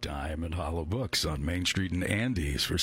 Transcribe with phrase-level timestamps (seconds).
[0.00, 2.78] Diamond Hollow Books on Main Street in Andes for.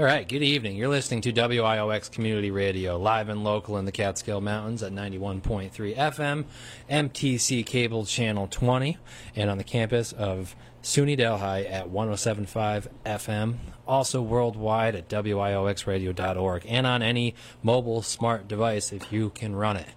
[0.00, 0.76] All right, good evening.
[0.76, 5.70] You're listening to WIOX Community Radio, live and local in the Catskill Mountains at 91.3
[5.94, 6.46] FM,
[6.90, 8.96] MTC Cable Channel 20,
[9.36, 13.56] and on the campus of SUNY Delhi at 107.5 FM.
[13.86, 19.90] Also worldwide at WIOXradio.org and on any mobile smart device if you can run it.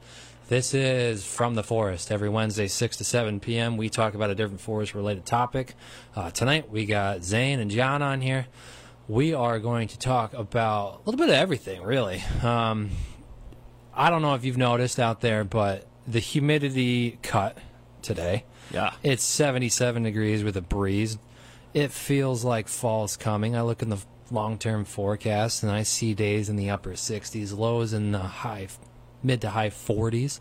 [0.50, 2.12] This is From the Forest.
[2.12, 5.76] Every Wednesday, 6 to 7 p.m., we talk about a different forest related topic.
[6.14, 8.48] Uh, tonight, we got Zane and John on here
[9.08, 12.24] we are going to talk about a little bit of everything, really.
[12.42, 12.92] Um,
[13.94, 17.58] I don't know if you've noticed out there, but the humidity cut
[18.02, 18.46] today.
[18.72, 18.94] Yeah.
[19.04, 21.18] It's 77 degrees with a breeze.
[21.74, 23.56] It feels like fall's coming.
[23.56, 24.00] I look in the
[24.32, 28.68] long term forecast and I see days in the upper 60s, lows in the high,
[29.22, 30.40] mid to high 40s.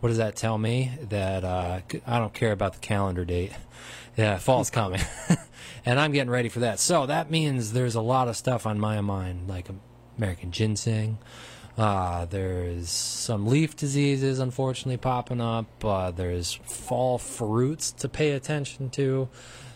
[0.00, 0.92] What does that tell me?
[1.08, 3.52] That uh, I don't care about the calendar date.
[4.16, 5.00] Yeah, fall's coming.
[5.84, 6.80] and I'm getting ready for that.
[6.80, 9.68] So that means there's a lot of stuff on my mind, like
[10.18, 11.18] American ginseng.
[11.76, 15.84] Uh, there's some leaf diseases, unfortunately, popping up.
[15.84, 19.28] Uh, there's fall fruits to pay attention to.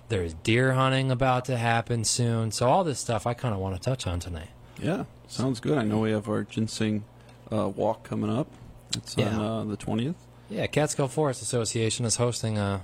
[0.09, 2.51] There's deer hunting about to happen soon.
[2.53, 4.49] So all this stuff I kind of want to touch on tonight.
[4.83, 5.77] Yeah, sounds good.
[5.77, 7.05] I know we have our ginseng
[7.53, 8.49] uh, walk coming up.
[8.97, 9.37] It's yeah.
[9.37, 10.15] on uh, the 20th.
[10.49, 12.81] Yeah, Catskill Forest Association is hosting a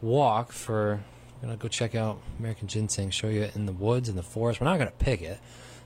[0.00, 1.00] walk for
[1.36, 4.22] we're gonna go check out American ginseng, show you it in the woods in the
[4.22, 4.60] forest.
[4.60, 5.38] We're not gonna pick it;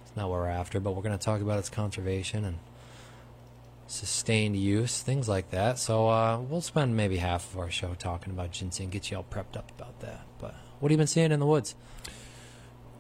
[0.03, 0.81] it's not what we're after.
[0.81, 2.59] But we're gonna talk about its conservation and
[3.91, 5.79] sustained use, things like that.
[5.79, 9.27] So uh, we'll spend maybe half of our show talking about ginseng, get you all
[9.29, 10.23] prepped up about that.
[10.39, 11.75] But what have you been seeing in the woods?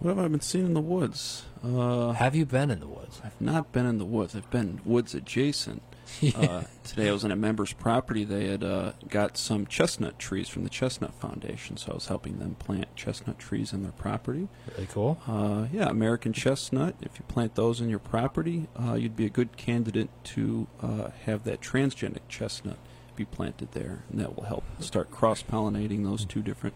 [0.00, 1.44] What have I been seeing in the woods?
[1.62, 3.20] Uh, have you been in the woods?
[3.23, 4.35] I've not been in the woods.
[4.35, 5.82] I've been woods adjacent.
[6.37, 8.25] uh, today I was on a member's property.
[8.25, 12.39] They had uh, got some chestnut trees from the Chestnut Foundation, so I was helping
[12.39, 14.49] them plant chestnut trees in their property.
[14.77, 15.21] Really cool.
[15.27, 16.95] Uh, yeah, American chestnut.
[17.01, 21.11] If you plant those in your property, uh, you'd be a good candidate to uh,
[21.25, 22.79] have that transgenic chestnut
[23.17, 26.75] be planted there, and that will help start cross pollinating those two different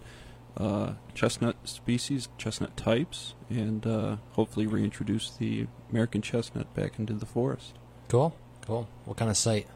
[0.56, 7.26] uh, chestnut species, chestnut types, and uh, hopefully reintroduce the American chestnut back into the
[7.26, 7.74] forest.
[8.08, 8.88] Cool, cool.
[9.04, 9.66] What kind of site?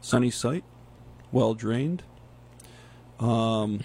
[0.00, 0.64] Sunny site,
[1.32, 2.02] well drained.
[3.18, 3.80] Um,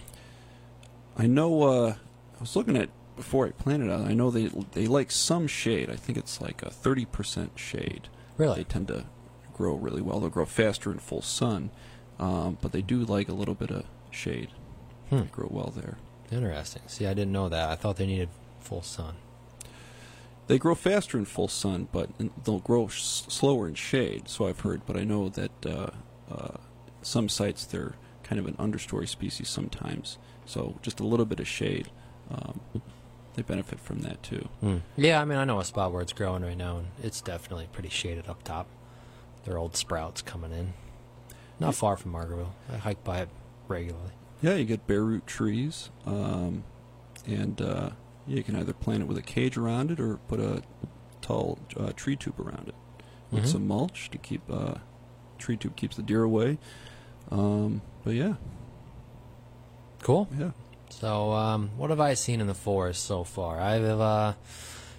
[1.18, 1.64] I know.
[1.64, 1.96] Uh,
[2.38, 4.06] I was looking at before I planted it.
[4.10, 5.90] I know they they like some shade.
[5.90, 8.08] I think it's like a thirty percent shade.
[8.38, 9.06] Really, they tend to
[9.54, 10.20] grow really well.
[10.20, 11.70] They'll grow faster in full sun,
[12.20, 14.50] um, but they do like a little bit of shade.
[15.10, 15.20] Hmm.
[15.20, 15.98] They grow well there.
[16.32, 16.82] Interesting.
[16.88, 17.70] See, I didn't know that.
[17.70, 18.30] I thought they needed
[18.60, 19.16] full sun.
[20.48, 22.10] They grow faster in full sun, but
[22.44, 24.30] they'll grow s- slower in shade.
[24.30, 25.90] So I've heard, but I know that uh,
[26.32, 26.58] uh,
[27.02, 30.18] some sites they're kind of an understory species sometimes.
[30.46, 31.90] So just a little bit of shade,
[32.30, 32.60] um,
[33.34, 34.48] they benefit from that too.
[34.62, 34.78] Hmm.
[34.96, 37.68] Yeah, I mean, I know a spot where it's growing right now, and it's definitely
[37.72, 38.68] pretty shaded up top.
[39.44, 40.74] There are old sprouts coming in.
[41.60, 42.52] Not far from Margaretville.
[42.72, 43.30] I hike by it
[43.68, 44.12] regularly.
[44.42, 46.64] Yeah, you get bare root trees, um,
[47.26, 47.90] and uh,
[48.28, 50.62] you can either plant it with a cage around it or put a
[51.22, 52.76] tall uh, tree tube around it
[53.32, 53.48] with Mhm.
[53.52, 54.76] some mulch to keep uh,
[55.38, 56.58] tree tube keeps the deer away.
[57.32, 58.36] Um, but yeah,
[60.02, 60.28] Cool.
[60.38, 60.52] yeah.
[60.90, 63.60] So, um, what have I seen in the forest so far?
[63.60, 64.34] I've uh,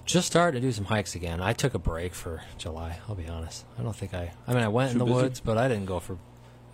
[0.04, 1.40] just started to do some hikes again.
[1.40, 2.98] I took a break for July.
[3.08, 3.64] I'll be honest.
[3.78, 4.32] I don't think I.
[4.46, 5.14] I mean, I went in the busy?
[5.14, 6.18] woods, but I didn't go for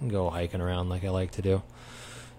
[0.01, 1.63] didn't go hiking around like I like to do.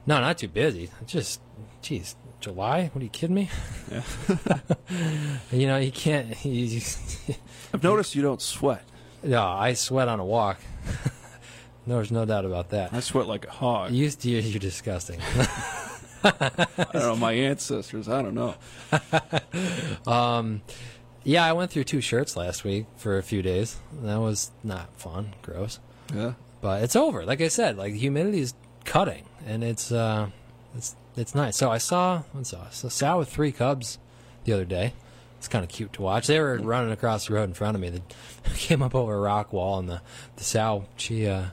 [0.05, 0.89] No, not too busy.
[1.05, 1.39] Just,
[1.81, 2.89] geez, July?
[2.93, 3.49] What are you kidding me?
[3.91, 4.03] Yeah.
[5.51, 6.43] You know, you can't.
[6.45, 6.81] You,
[7.73, 8.83] I've noticed you don't sweat.
[9.23, 10.59] no, I sweat on a walk.
[11.87, 12.93] There's no doubt about that.
[12.93, 13.91] I sweat like a hog.
[13.91, 15.19] You, you're, you're disgusting.
[16.23, 18.07] I don't know my ancestors.
[18.09, 18.55] I don't know.
[20.05, 20.61] Um,
[21.23, 23.77] yeah, I went through two shirts last week for a few days.
[24.01, 25.79] That was not fun, gross.
[26.13, 26.33] Yeah.
[26.61, 27.25] But it's over.
[27.25, 28.53] Like I said, like the humidity is
[28.85, 30.29] cutting, and it's uh,
[30.75, 31.57] it's it's nice.
[31.57, 33.99] So I saw what's I saw sow with three cubs
[34.45, 34.93] the other day.
[35.37, 36.27] It's kind of cute to watch.
[36.27, 37.89] They were running across the road in front of me.
[37.89, 38.01] They
[38.55, 40.01] came up over a rock wall, and the
[40.37, 41.47] the sow she uh,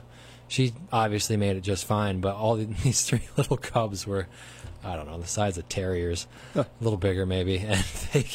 [0.47, 2.21] she obviously made it just fine.
[2.21, 4.27] But all the, these three little cubs were,
[4.83, 7.83] I don't know, the size of terriers, a little bigger maybe, and
[8.13, 8.25] they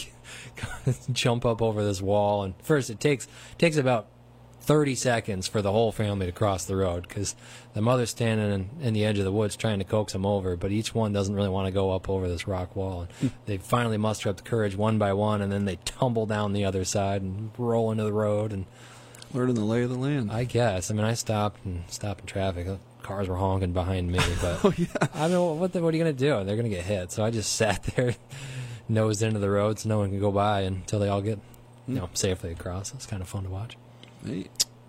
[1.13, 2.43] jump up over this wall.
[2.43, 3.27] And first, it takes
[3.59, 4.09] takes about
[4.67, 7.37] 30 seconds for the whole family to cross the road because
[7.75, 10.57] the mother's standing in, in the edge of the woods trying to coax them over,
[10.57, 13.03] but each one doesn't really want to go up over this rock wall.
[13.03, 13.37] And hmm.
[13.47, 16.65] they finally muster up the courage one by one, and then they tumble down the
[16.65, 18.53] other side and roll into the road.
[18.53, 18.67] And
[19.35, 20.31] Learning the lay of the land.
[20.31, 22.69] I guess, I mean, I stopped and stopped in traffic.
[23.03, 24.87] Cars were honking behind me, but oh yeah.
[25.15, 26.45] I mean, what the, what are you going to do?
[26.45, 27.13] They're going to get hit.
[27.13, 28.15] So I just sat there,
[28.89, 31.39] nosed into the road, so no one can go by until they all get,
[31.87, 31.95] you hmm.
[31.97, 32.95] know, safely across.
[32.95, 33.77] It's kind of fun to watch.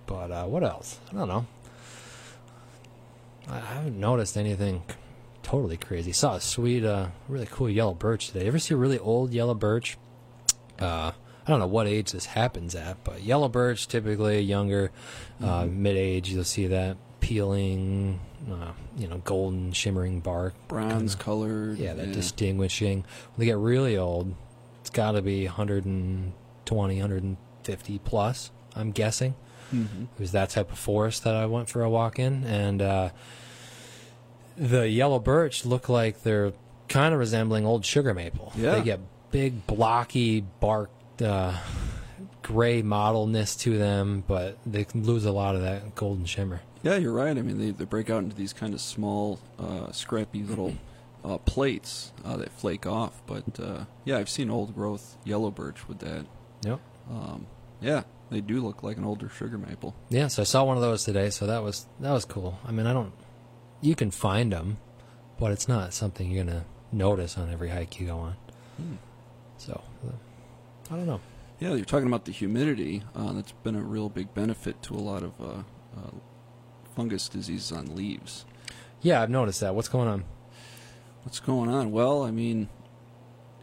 [0.06, 1.00] But uh, what else?
[1.12, 1.46] I don't know.
[3.50, 4.84] I haven't noticed anything
[5.44, 6.12] totally crazy.
[6.12, 8.48] Saw a sweet, uh, really cool yellow birch today.
[8.48, 9.98] Ever see a really old yellow birch?
[10.80, 11.12] Uh,
[11.46, 14.92] I don't know what age this happens at, but yellow birch typically younger,
[15.42, 16.30] uh, mid-age.
[16.30, 18.20] You'll see that peeling,
[18.52, 20.54] uh, you know, golden shimmering bark.
[20.68, 21.78] bronze kinda- colored.
[21.78, 23.06] Yeah, that distinguishing.
[23.36, 24.36] When they get really old,
[24.82, 28.52] it's got to be 120, 150 plus.
[28.78, 29.36] I'm guessing.
[29.72, 32.82] hmm It was that type of forest that I went for a walk in, and
[32.82, 33.10] uh,
[34.58, 36.54] the yellow birch look like they're
[36.88, 38.54] kind of resembling old sugar maple.
[38.56, 38.76] Yeah.
[38.76, 39.00] They get
[39.32, 40.90] big, blocky bark,
[41.24, 41.58] uh,
[42.42, 46.62] gray mottleness to them, but they can lose a lot of that golden shimmer.
[46.84, 47.38] Yeah, you're right.
[47.38, 50.76] I mean, they, they break out into these kind of small, uh, scrappy little
[51.26, 53.22] uh, plates uh, that flake off.
[53.28, 56.26] But uh, yeah, I've seen old growth yellow birch with that.
[56.64, 56.80] Yep.
[57.12, 57.48] Um,
[57.82, 59.96] yeah, they do look like an older sugar maple.
[60.10, 62.60] Yeah, so I saw one of those today, so that was that was cool.
[62.66, 63.14] I mean, I don't,
[63.82, 64.78] you can find them,
[65.40, 68.36] but it's not something you're gonna notice on every hike you go on.
[68.78, 68.96] Hmm.
[69.58, 69.82] So,
[70.92, 71.22] I don't know.
[71.60, 73.04] Yeah, you're talking about the humidity.
[73.16, 75.64] Uh, that's been a real big benefit to a lot of uh,
[75.98, 76.12] uh,
[76.96, 78.46] fungus diseases on leaves.
[79.02, 79.74] Yeah, I've noticed that.
[79.74, 80.24] What's going on?
[81.24, 81.92] What's going on?
[81.92, 82.70] Well, I mean,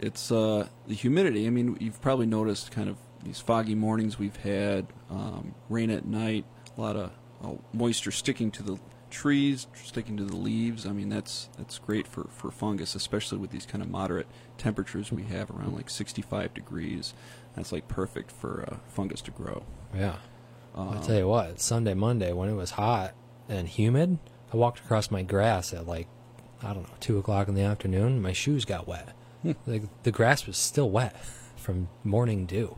[0.00, 1.46] it's uh, the humidity.
[1.46, 6.04] I mean, you've probably noticed kind of these foggy mornings we've had, um, rain at
[6.06, 6.44] night,
[6.76, 7.10] a lot of
[7.42, 8.78] uh, moisture sticking to the
[9.10, 10.86] trees, sticking to the leaves.
[10.86, 14.26] I mean, that's that's great for, for fungus, especially with these kind of moderate
[14.58, 17.14] temperatures we have around like 65 degrees.
[17.56, 19.62] That's like perfect for uh, fungus to grow.
[19.94, 20.16] Yeah,
[20.74, 21.60] Um, I'll tell you what.
[21.60, 23.14] Sunday, Monday, when it was hot
[23.48, 24.18] and humid,
[24.52, 26.08] I walked across my grass at like
[26.62, 28.20] I don't know two o'clock in the afternoon.
[28.20, 29.14] My shoes got wet.
[29.42, 29.52] Hmm.
[29.66, 31.14] Like the grass was still wet
[31.56, 32.76] from morning dew.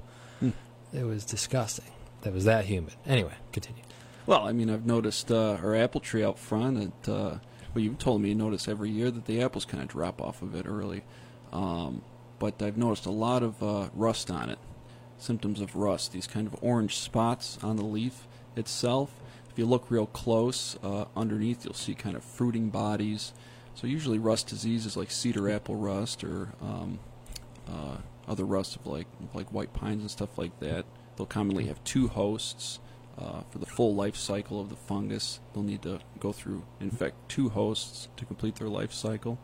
[0.96, 1.92] It was disgusting.
[2.22, 2.94] That was that humid.
[3.06, 3.82] Anyway, continue.
[4.24, 6.78] Well, I mean, I've noticed uh, our apple tree out front.
[6.78, 7.38] And, uh,
[7.74, 10.40] well, you've told me you notice every year that the apples kind of drop off
[10.40, 11.04] of it early.
[11.52, 12.00] Um,
[12.38, 14.58] but I've noticed a lot of uh, rust on it.
[15.18, 16.12] Symptoms of rust.
[16.12, 18.26] These kind of orange spots on the leaf
[18.56, 19.20] itself.
[19.50, 23.34] If you look real close uh, underneath, you'll see kind of fruiting bodies.
[23.74, 26.98] So usually rust diseases like cedar apple rust or um,
[27.68, 27.98] uh,
[28.28, 30.84] other rust of like like white pines and stuff like that.
[31.16, 32.78] They'll commonly have two hosts
[33.18, 35.40] uh, for the full life cycle of the fungus.
[35.54, 39.38] They'll need to go through infect two hosts to complete their life cycle.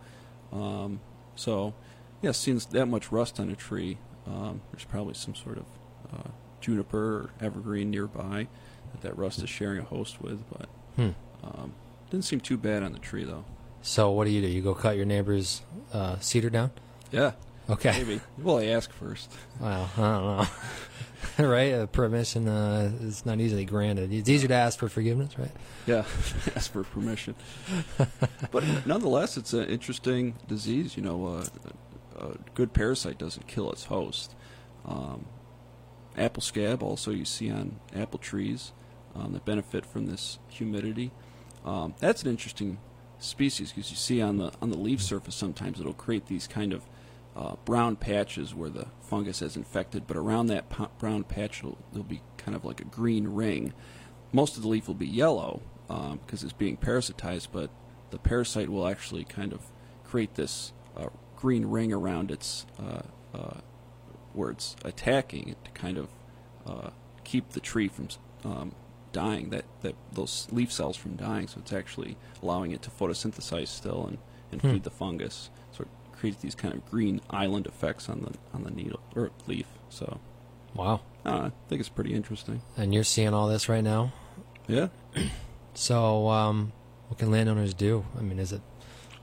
[0.52, 1.00] Um,
[1.34, 1.72] so,
[2.20, 3.96] yeah, seeing that much rust on a tree,
[4.26, 5.64] um, there's probably some sort of
[6.12, 6.28] uh,
[6.60, 8.48] juniper or evergreen nearby
[8.92, 10.42] that that rust is sharing a host with.
[10.50, 11.10] But Hmm.
[11.42, 11.72] um,
[12.10, 13.46] didn't seem too bad on the tree though.
[13.80, 14.46] So what do you do?
[14.48, 15.62] You go cut your neighbor's
[15.94, 16.70] uh, cedar down?
[17.10, 17.32] Yeah,
[17.72, 17.92] Okay.
[17.98, 18.20] maybe.
[18.38, 19.32] well, I ask first.
[19.60, 20.24] Well, I don't
[21.38, 21.48] know.
[21.48, 21.74] right?
[21.74, 24.12] A permission uh, is not easily granted.
[24.12, 25.50] It's easier to ask for forgiveness, right?
[25.86, 26.04] Yeah,
[26.56, 27.34] ask for permission.
[28.50, 30.96] but nonetheless, it's an interesting disease.
[30.96, 31.44] You know, uh,
[32.18, 34.34] a good parasite doesn't kill its host.
[34.84, 35.26] Um,
[36.16, 38.72] apple scab, also you see on apple trees
[39.14, 41.10] um, that benefit from this humidity.
[41.64, 42.78] Um, that's an interesting
[43.18, 46.72] species because you see on the on the leaf surface sometimes it'll create these kind
[46.72, 46.82] of
[47.36, 51.78] uh, brown patches where the fungus has infected, but around that po- brown patch it'll,
[51.92, 53.72] there'll be kind of like a green ring.
[54.32, 57.70] Most of the leaf will be yellow because it's being parasitized, but
[58.10, 59.60] the parasite will actually kind of
[60.04, 63.02] create this uh, green ring around its uh,
[63.34, 63.58] uh,
[64.32, 66.08] where it's attacking to kind of
[66.66, 66.90] uh,
[67.24, 68.08] keep the tree from
[68.44, 68.72] um,
[69.12, 71.46] dying, that, that those leaf cells from dying.
[71.48, 74.18] So it's actually allowing it to photosynthesize still and,
[74.50, 74.70] and Hmm.
[74.72, 75.50] feed the fungus.
[75.72, 75.88] So it
[76.22, 79.66] creates these kind of green island effects on the on the needle or leaf.
[79.90, 80.20] So
[80.72, 81.00] Wow.
[81.26, 82.62] uh, I think it's pretty interesting.
[82.76, 84.12] And you're seeing all this right now?
[84.68, 84.88] Yeah.
[85.74, 86.72] So, um,
[87.08, 88.04] what can landowners do?
[88.18, 88.60] I mean, is it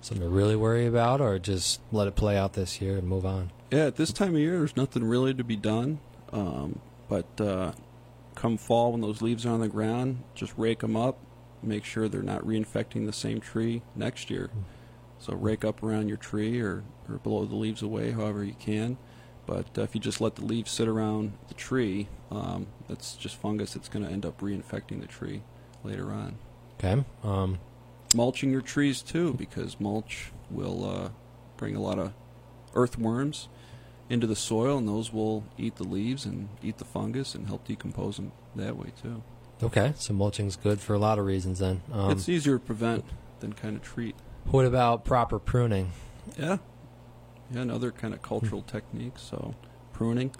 [0.01, 3.24] something to really worry about, or just let it play out this year and move
[3.24, 3.51] on?
[3.70, 6.00] Yeah, at this time of year, there's nothing really to be done.
[6.34, 7.74] Um, but uh,
[8.34, 11.20] come fall, when those leaves are on the ground, just rake them up.
[11.62, 14.50] Make sure they're not reinfecting the same tree next year.
[15.20, 18.98] So rake up around your tree or, or blow the leaves away however you can.
[19.46, 23.36] But uh, if you just let the leaves sit around the tree, um, that's just
[23.36, 25.42] fungus that's going to end up reinfecting the tree
[25.84, 26.38] later on.
[26.78, 27.04] Okay.
[27.24, 27.60] Um,
[28.16, 31.10] Mulching your trees too, because mulch will uh,
[31.58, 32.14] bring a lot of
[32.74, 33.50] earthworms
[34.10, 37.68] into the soil, and those will eat the leaves and eat the fungus and help
[37.68, 39.22] decompose them that way too.
[39.62, 39.94] okay.
[39.98, 41.60] So mulching's good for a lot of reasons.
[41.60, 41.82] Then.
[41.92, 43.06] Um, it's easier to prevent
[43.42, 44.16] than kind of treat.
[44.51, 45.91] What about proper pruning?
[46.38, 46.58] Yeah,
[47.51, 49.22] yeah, and other kind of cultural techniques.
[49.22, 49.56] So
[49.94, 50.32] pruning,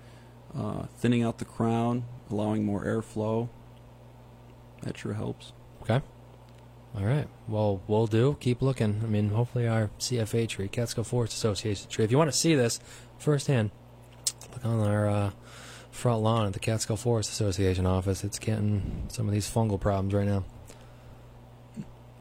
[0.56, 3.50] uh, thinning out the crown, allowing more airflow.
[4.84, 5.52] That sure helps.
[5.82, 6.02] Okay.
[6.98, 7.28] All right.
[7.48, 8.38] Well, we'll do.
[8.40, 9.02] Keep looking.
[9.04, 12.04] I mean, hopefully our CFA tree, Catskill Forest Association tree.
[12.04, 12.80] If you want to see this
[13.18, 13.72] firsthand,
[14.54, 15.32] look on our uh,
[15.92, 18.24] front lawn at the Catskill Forest Association office.
[18.24, 20.46] It's getting some of these fungal problems right now.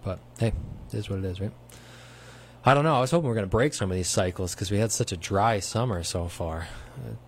[0.05, 0.53] But hey,
[0.89, 1.53] it is what it is, right?
[2.69, 2.97] I don't know.
[2.97, 4.93] I was hoping we are going to break some of these cycles because we had
[4.93, 6.69] such a dry summer so far.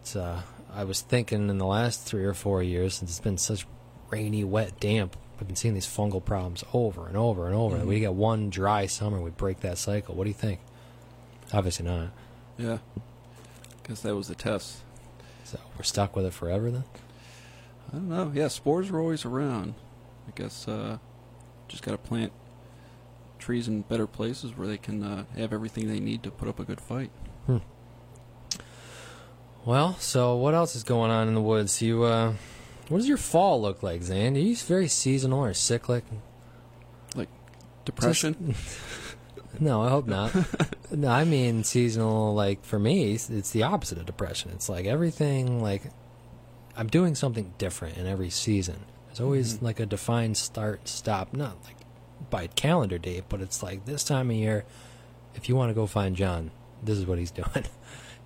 [0.03, 3.39] It's, uh, I was thinking in the last three or four years, since it's been
[3.39, 3.67] such
[4.11, 7.79] rainy, wet, damp, we've been seeing these fungal problems over and over and over.
[7.79, 7.87] Mhm.
[7.87, 10.15] We get one dry summer, we break that cycle.
[10.15, 10.61] What do you think?
[11.55, 12.09] Obviously not.
[12.59, 12.77] Yeah,
[13.89, 14.83] guess that was the test.
[15.45, 16.85] So we're stuck with it forever then?
[17.89, 18.31] I don't know.
[18.35, 19.73] Yeah, spores are always around.
[20.29, 20.99] I guess uh,
[21.67, 22.31] just got to plant
[23.41, 26.61] trees in better places where they can uh, have everything they need to put up
[26.61, 27.11] a good fight.
[29.65, 31.83] Well, so what else is going on in the woods?
[31.83, 32.35] You, uh,
[32.89, 34.37] what does your fall look like, Zane?
[34.37, 36.05] Are you very seasonal or cyclic?
[37.15, 37.29] Like
[37.85, 38.55] depression.
[39.59, 40.33] No, I hope not.
[40.93, 42.35] no, I mean seasonal.
[42.35, 44.53] Like for me, it's- it's the opposite of depression.
[44.55, 45.61] It's like everything.
[45.61, 45.83] Like
[46.77, 48.85] I'm doing something different in every season.
[49.07, 49.63] There's always Mhm.
[49.63, 51.35] like a defined start, stop.
[51.35, 51.75] Not like
[52.29, 54.65] by calendar date, but it's like this time of year.
[55.35, 56.51] If you want to go find John,
[56.83, 57.65] this is what he's doing.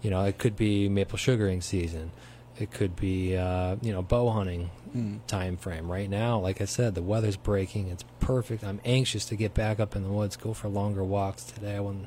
[0.02, 2.10] you know, it could be maple sugaring season.
[2.58, 5.18] It could be uh, you know bow hunting Mm.
[5.26, 9.34] time frame right now like i said the weather's breaking it's perfect i'm anxious to
[9.34, 12.02] get back up in the woods go for longer walks today i want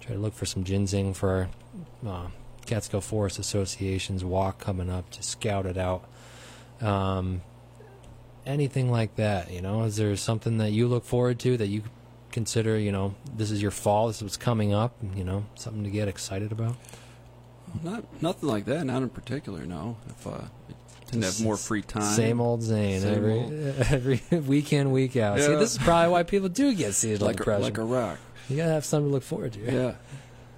[0.00, 1.48] to try to look for some ginseng for
[2.06, 2.26] our uh,
[2.66, 6.04] catskill forest association's walk coming up to scout it out
[6.80, 7.40] um,
[8.46, 11.82] anything like that you know is there something that you look forward to that you
[12.32, 15.84] consider you know this is your fall this is what's coming up you know something
[15.84, 16.76] to get excited about
[17.82, 18.84] Not nothing like that.
[18.84, 19.64] Not in particular.
[19.64, 19.96] No.
[20.08, 20.40] If uh,
[21.06, 22.02] tend to have more free time.
[22.02, 23.52] Same old Zane Same every old.
[23.90, 25.38] every week in week out.
[25.40, 27.62] See, this is probably why people do get seasonal like a, depression.
[27.62, 28.18] like a rock.
[28.48, 29.60] you gotta have something to look forward to.
[29.60, 29.94] Yeah.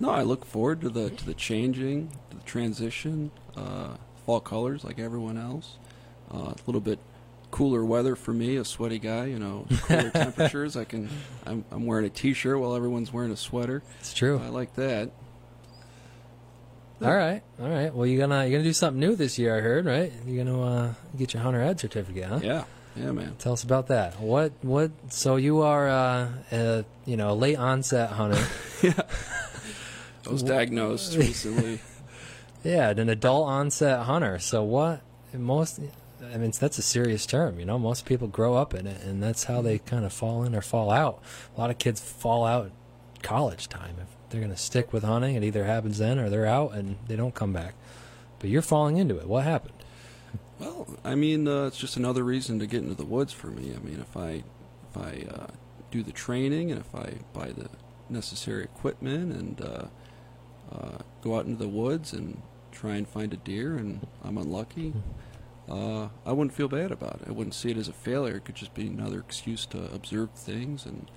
[0.00, 4.84] No, I look forward to the to the changing, to the transition, uh, fall colors
[4.84, 5.76] like everyone else.
[6.32, 6.98] Uh, a little bit
[7.52, 9.26] cooler weather for me, a sweaty guy.
[9.26, 10.76] You know, cooler temperatures.
[10.76, 11.08] I can.
[11.46, 13.84] I'm, I'm wearing a t-shirt while everyone's wearing a sweater.
[14.00, 14.40] It's true.
[14.44, 15.10] I like that.
[17.00, 17.92] All right, all right.
[17.92, 19.56] Well, you're gonna you're gonna do something new this year.
[19.56, 20.12] I heard, right?
[20.26, 22.40] You're gonna uh, get your hunter ed certificate, huh?
[22.42, 22.64] Yeah.
[22.94, 23.34] Yeah, man.
[23.38, 24.20] Tell us about that.
[24.20, 24.90] What what?
[25.08, 28.42] So you are uh, a you know a late onset hunter.
[28.82, 29.00] Yeah,
[30.26, 31.78] I was diagnosed recently.
[32.64, 34.40] yeah, an adult onset hunter.
[34.40, 35.02] So what?
[35.32, 35.78] Most.
[36.22, 37.58] I mean, that's a serious term.
[37.58, 40.44] You know, most people grow up in it, and that's how they kind of fall
[40.44, 41.22] in or fall out.
[41.56, 42.70] A lot of kids fall out
[43.22, 43.96] college time.
[44.00, 46.96] If they're going to stick with hunting, it either happens then or they're out and
[47.06, 47.74] they don't come back.
[48.38, 49.26] But you're falling into it.
[49.26, 49.74] What happened?
[50.58, 53.74] Well, I mean, uh, it's just another reason to get into the woods for me.
[53.74, 54.44] I mean, if I
[54.90, 55.46] if I uh,
[55.90, 57.68] do the training and if I buy the
[58.08, 59.84] necessary equipment and uh,
[60.72, 64.92] uh, go out into the woods and try and find a deer, and I'm unlucky,
[65.70, 67.28] uh, I wouldn't feel bad about it.
[67.28, 68.36] I wouldn't see it as a failure.
[68.36, 71.10] It could just be another excuse to observe things and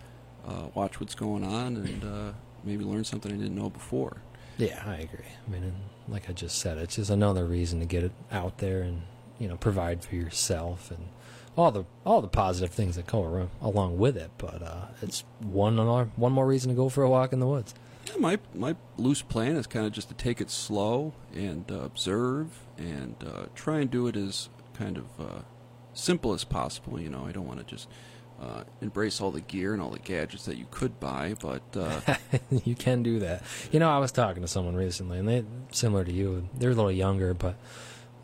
[0.48, 2.32] uh, watch what's going on and uh,
[2.64, 4.18] maybe learn something I didn't know before.
[4.58, 5.26] Yeah, I agree.
[5.48, 5.74] I mean,
[6.08, 9.02] like I just said, it's just another reason to get it out there and
[9.40, 11.10] you know provide for yourself and
[11.58, 14.32] all the all the positive things that ar- along with it.
[14.38, 17.48] But uh, it's one more one more reason to go for a walk in the
[17.48, 17.74] woods.
[18.06, 21.80] Yeah, my my loose plan is kind of just to take it slow and uh,
[21.80, 25.42] observe and uh, try and do it as kind of uh,
[25.94, 27.00] simple as possible.
[27.00, 27.88] You know, I don't want to just
[28.42, 32.16] uh, embrace all the gear and all the gadgets that you could buy, but uh,
[32.64, 33.44] you can do that.
[33.72, 36.50] You know, I was talking to someone recently, and they similar to you.
[36.54, 37.56] They're a little younger, but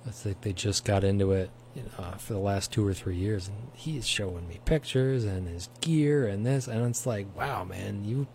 [0.06, 3.16] I think they just got into it you know, for the last two or three
[3.16, 7.64] years, and he's showing me pictures and his gear and this, and it's like, wow,
[7.64, 8.28] man, you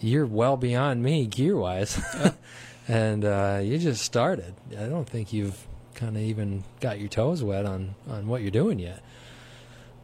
[0.00, 2.00] you're well beyond me gear wise,
[2.88, 4.54] and uh, you just started.
[4.78, 8.50] I don't think you've kind of even got your toes wet on on what you're
[8.50, 9.02] doing yet.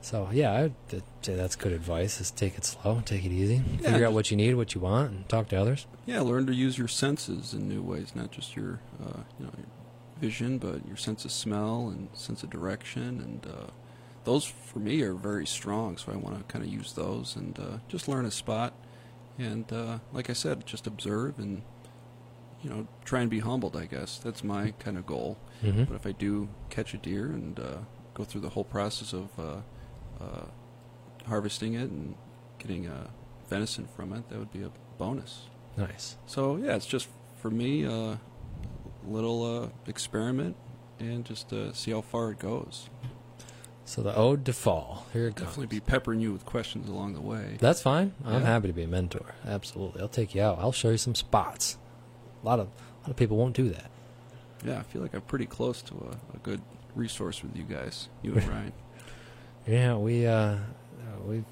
[0.00, 0.74] So yeah, I'd
[1.22, 2.20] say that's good advice.
[2.20, 4.80] Is take it slow, take it easy, Yeah, figure out what you need, what you
[4.80, 5.86] want, and talk to others.
[6.06, 9.52] yeah, learn to use your senses in new ways, not just your uh, you know
[9.56, 9.66] your
[10.20, 13.66] vision, but your sense of smell and sense of direction, and uh,
[14.24, 15.96] those for me are very strong.
[15.96, 18.72] So I want to kind of use those and uh, just learn a spot,
[19.38, 21.62] and uh, like I said, just observe and
[22.62, 23.76] you know try and be humbled.
[23.76, 25.38] I guess that's my kind of goal.
[25.62, 25.84] Mm-hmm.
[25.84, 27.78] But if I do catch a deer and uh,
[28.14, 30.46] go through the whole process of uh, uh,
[31.26, 32.14] harvesting it and
[32.58, 33.08] getting uh,
[33.48, 35.48] venison from it, that would be a bonus.
[35.76, 36.16] Nice.
[36.26, 37.08] So yeah, it's just
[37.40, 38.20] for me a
[39.06, 40.56] little uh, experiment
[40.98, 42.88] and just uh, see how far it goes.
[43.92, 45.04] So the ode to fall.
[45.12, 45.48] Here it goes.
[45.48, 47.56] Definitely be peppering you with questions along the way.
[47.60, 48.14] That's fine.
[48.24, 48.46] I'm Yeah.
[48.46, 49.34] happy to be a mentor.
[49.46, 50.00] Absolutely.
[50.00, 50.58] I'll take you out.
[50.60, 51.76] I'll show you some spots.
[52.42, 53.90] A lot of a lot of people won't do that.
[54.64, 56.62] Yeah, I feel like I'm pretty close to a, a good
[56.94, 58.72] resource with you guys, you and Ryan.
[59.66, 60.58] Yeah, we uh, uh,
[61.26, 61.44] we've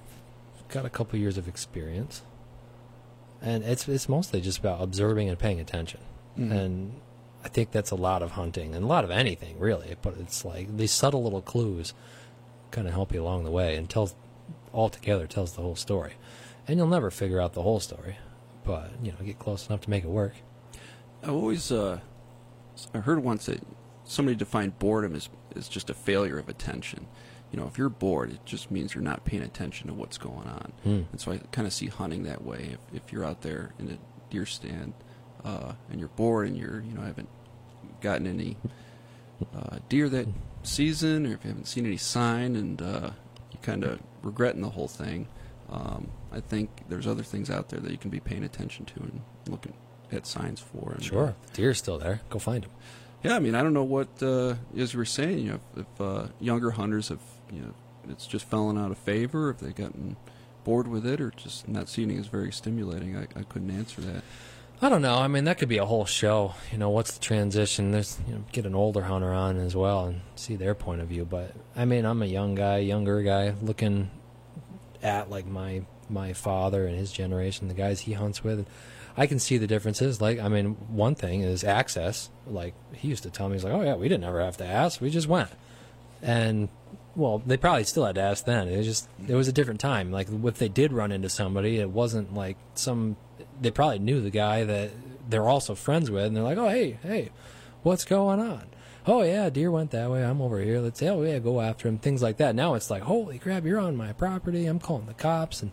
[0.70, 2.22] got a couple years of experience,
[3.42, 6.00] and it's it's mostly just about observing and paying attention.
[6.38, 6.53] Mhm.
[6.53, 7.00] And
[7.44, 9.94] I think that's a lot of hunting and a lot of anything really.
[10.00, 11.92] But it's like these subtle little clues
[12.70, 14.14] kind of help you along the way and tells
[14.72, 16.12] all together tells the whole story.
[16.68, 18.16] And you'll never figure out the whole story,
[18.64, 20.35] but you know get close enough to make it work.
[21.22, 22.00] I've always uh,
[22.94, 23.61] I heard once that
[24.04, 27.06] somebody defined boredom as as just a failure of attention.
[27.50, 30.46] You know, if you're bored, it just means you're not paying attention to what's going
[30.46, 30.72] on.
[30.85, 31.02] Hmm.
[31.11, 32.70] And so I kind of see hunting that way.
[32.74, 33.98] If if you're out there in a
[34.30, 34.94] deer stand
[35.44, 37.28] uh, and you're bored and you're you know haven't
[38.00, 38.56] gotten any
[39.55, 40.26] uh, deer that
[40.62, 43.11] season, or if you haven't seen any sign, and uh,
[43.53, 45.26] you kind of regretting the whole thing,
[45.70, 49.00] um, I think there's other things out there that you can be paying attention to
[49.00, 49.74] and looking
[50.12, 50.92] at signs for.
[50.92, 52.20] And, Sure, the deer's still there.
[52.31, 52.72] Go find him.
[53.22, 55.38] yeah, I mean, I don't know what uh, as you were saying.
[55.38, 57.20] You know, if, if uh, younger hunters have,
[57.53, 57.74] you know,
[58.09, 60.16] it's just fallen out of favor, if they've gotten
[60.64, 64.00] bored with it, or just not seeing it as very stimulating, I, I couldn't answer
[64.03, 64.22] that.
[64.83, 65.16] I don't know.
[65.16, 66.55] I mean, that could be a whole show.
[66.73, 67.90] You know, what's the transition?
[67.90, 71.09] There's, you know, get an older hunter on as well and see their point of
[71.09, 71.27] view.
[71.27, 74.11] But I mean, I'm a young guy, younger guy, looking
[75.03, 78.66] at like my my father and his generation, the guys he hunts with.
[79.16, 80.21] I can see the differences.
[80.21, 82.31] Like, I mean, one thing is access.
[82.47, 84.64] Like he used to tell me, he's like, "Oh yeah, we didn't ever have to
[84.64, 85.01] ask.
[85.01, 85.51] We just went."
[86.23, 86.71] And
[87.20, 88.68] well, they probably still had to ask then.
[88.68, 90.11] It was just it was a different time.
[90.11, 93.16] Like if they did run into somebody, it wasn't like some.
[93.61, 94.90] They probably knew the guy that
[95.28, 97.30] they're also friends with, and they're like, "Oh hey, hey,
[97.83, 98.66] what's going on?"
[99.06, 100.24] oh yeah, deer went that way.
[100.24, 100.80] I'm over here.
[100.80, 101.98] Let's oh yeah, go after him.
[101.98, 102.54] Things like that.
[102.54, 104.66] Now it's like, holy crap, you're on my property.
[104.66, 105.62] I'm calling the cops.
[105.62, 105.72] And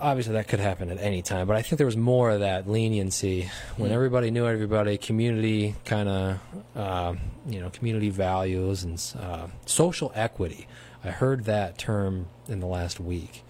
[0.00, 1.46] obviously that could happen at any time.
[1.46, 4.98] But I think there was more of that leniency when everybody knew everybody.
[4.98, 6.38] Community kind of,
[6.74, 7.14] uh,
[7.46, 10.66] you know, community values and uh, social equity.
[11.04, 13.42] I heard that term in the last week,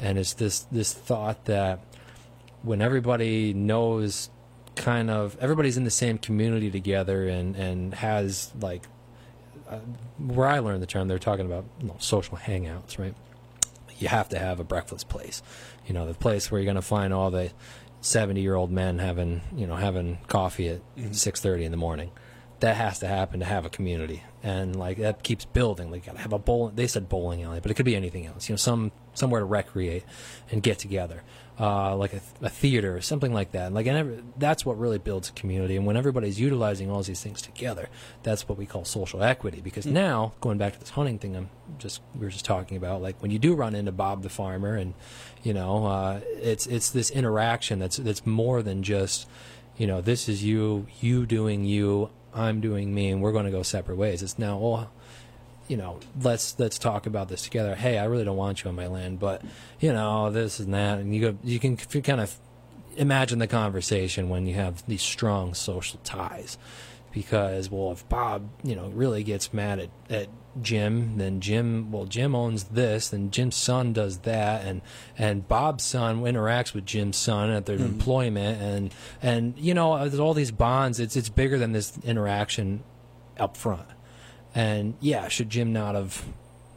[0.00, 1.80] and it's this this thought that
[2.62, 4.30] when everybody knows
[4.74, 8.84] kind of everybody's in the same community together and and has like
[9.68, 9.78] uh,
[10.18, 13.14] where I learned the term they're talking about you know, social hangouts right
[13.98, 15.42] you have to have a breakfast place.
[15.86, 17.50] You know the place where you're going to find all the
[18.00, 21.10] 70 year old men having you know having coffee at mm-hmm.
[21.10, 22.10] 6:30 in the morning.
[22.60, 24.24] That has to happen to have a community.
[24.42, 25.90] And like that keeps building.
[25.90, 28.48] Like you have a bowl they said bowling alley but it could be anything else.
[28.48, 30.04] You know some somewhere to recreate
[30.50, 31.22] and get together
[31.58, 33.72] uh, like a, a theater or something like that.
[33.72, 35.76] Like and every, that's what really builds a community.
[35.76, 37.88] And when everybody's utilizing all these things together
[38.22, 39.60] that's what we call social equity.
[39.60, 43.02] Because now going back to this hunting thing i'm just we were just talking about
[43.02, 44.94] like when you do run into bob the farmer and
[45.42, 49.26] you know uh, it's it's this interaction that's that's more than just
[49.78, 53.52] you know, this is you, you doing you, I'm doing me, and we're going to
[53.52, 54.22] go separate ways.
[54.22, 54.88] It's now, oh,
[55.68, 57.74] you know, let's let's talk about this together.
[57.74, 59.42] Hey, I really don't want you on my land, but
[59.78, 62.36] you know, this and that, and you go, you can f- kind of
[62.96, 66.58] imagine the conversation when you have these strong social ties.
[67.12, 70.28] Because well, if Bob, you know, really gets mad at, at
[70.60, 74.82] Jim, then Jim, well, Jim owns this, then Jim's son does that, and
[75.16, 77.86] and Bob's son interacts with Jim's son at their mm-hmm.
[77.86, 81.00] employment, and and you know, there's all these bonds.
[81.00, 82.84] It's it's bigger than this interaction
[83.38, 83.88] up front.
[84.58, 86.24] And yeah, should Jim not have,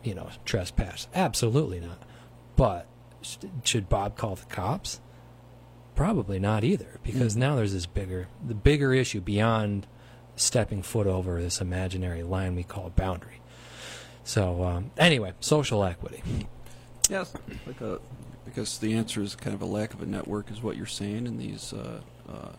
[0.04, 1.10] you know, trespassed?
[1.16, 1.98] Absolutely not.
[2.56, 2.86] But
[3.64, 5.02] should Bob call the cops?
[5.96, 9.88] Probably not either, because now there's this bigger, the bigger issue beyond
[10.36, 13.42] stepping foot over this imaginary line we call a boundary.
[14.24, 16.22] So um, anyway, social equity.
[17.10, 17.34] Yes,
[17.66, 18.00] like a,
[18.46, 21.26] because the answer is kind of a lack of a network, is what you're saying,
[21.26, 22.50] and these uh, uh,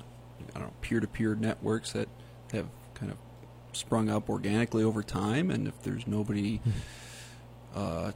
[0.55, 2.09] I don't know peer-to-peer networks that
[2.53, 3.19] have kind of
[3.73, 6.61] sprung up organically over time, and if there's nobody,
[7.75, 8.13] uh,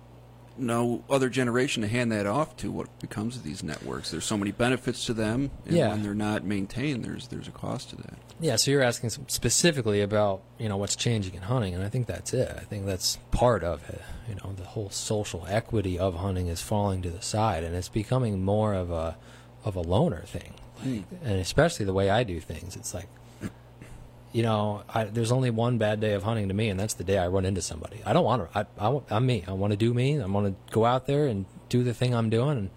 [0.58, 4.10] no other generation to hand that off to, what becomes of these networks?
[4.10, 5.88] There's so many benefits to them, and Yeah.
[5.90, 8.14] when they're not maintained, there's there's a cost to that.
[8.40, 12.06] Yeah, so you're asking specifically about you know what's changing in hunting, and I think
[12.06, 12.50] that's it.
[12.56, 14.00] I think that's part of it.
[14.28, 17.88] You know, the whole social equity of hunting is falling to the side, and it's
[17.90, 19.16] becoming more of a
[19.64, 20.54] of a loner thing.
[20.84, 23.08] Like, and especially the way I do things, it's like,
[24.36, 27.04] you know, I, there's only one bad day of hunting to me, and that's the
[27.04, 28.02] day I run into somebody.
[28.04, 28.58] I don't want to.
[28.58, 29.42] I, I, I'm me.
[29.48, 30.20] I want to do me.
[30.20, 32.70] I want to go out there and do the thing I'm doing, and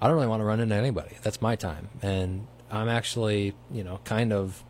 [0.00, 1.16] I don't really want to run into anybody.
[1.20, 4.62] That's my time, and I'm actually, you know, kind of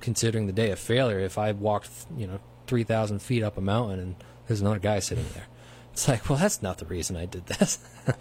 [0.00, 4.00] considering the day a failure if I walked, you know, 3,000 feet up a mountain
[4.00, 4.16] and
[4.48, 5.46] there's another guy sitting there.
[5.92, 7.78] It's like, well, that's not the reason I did this.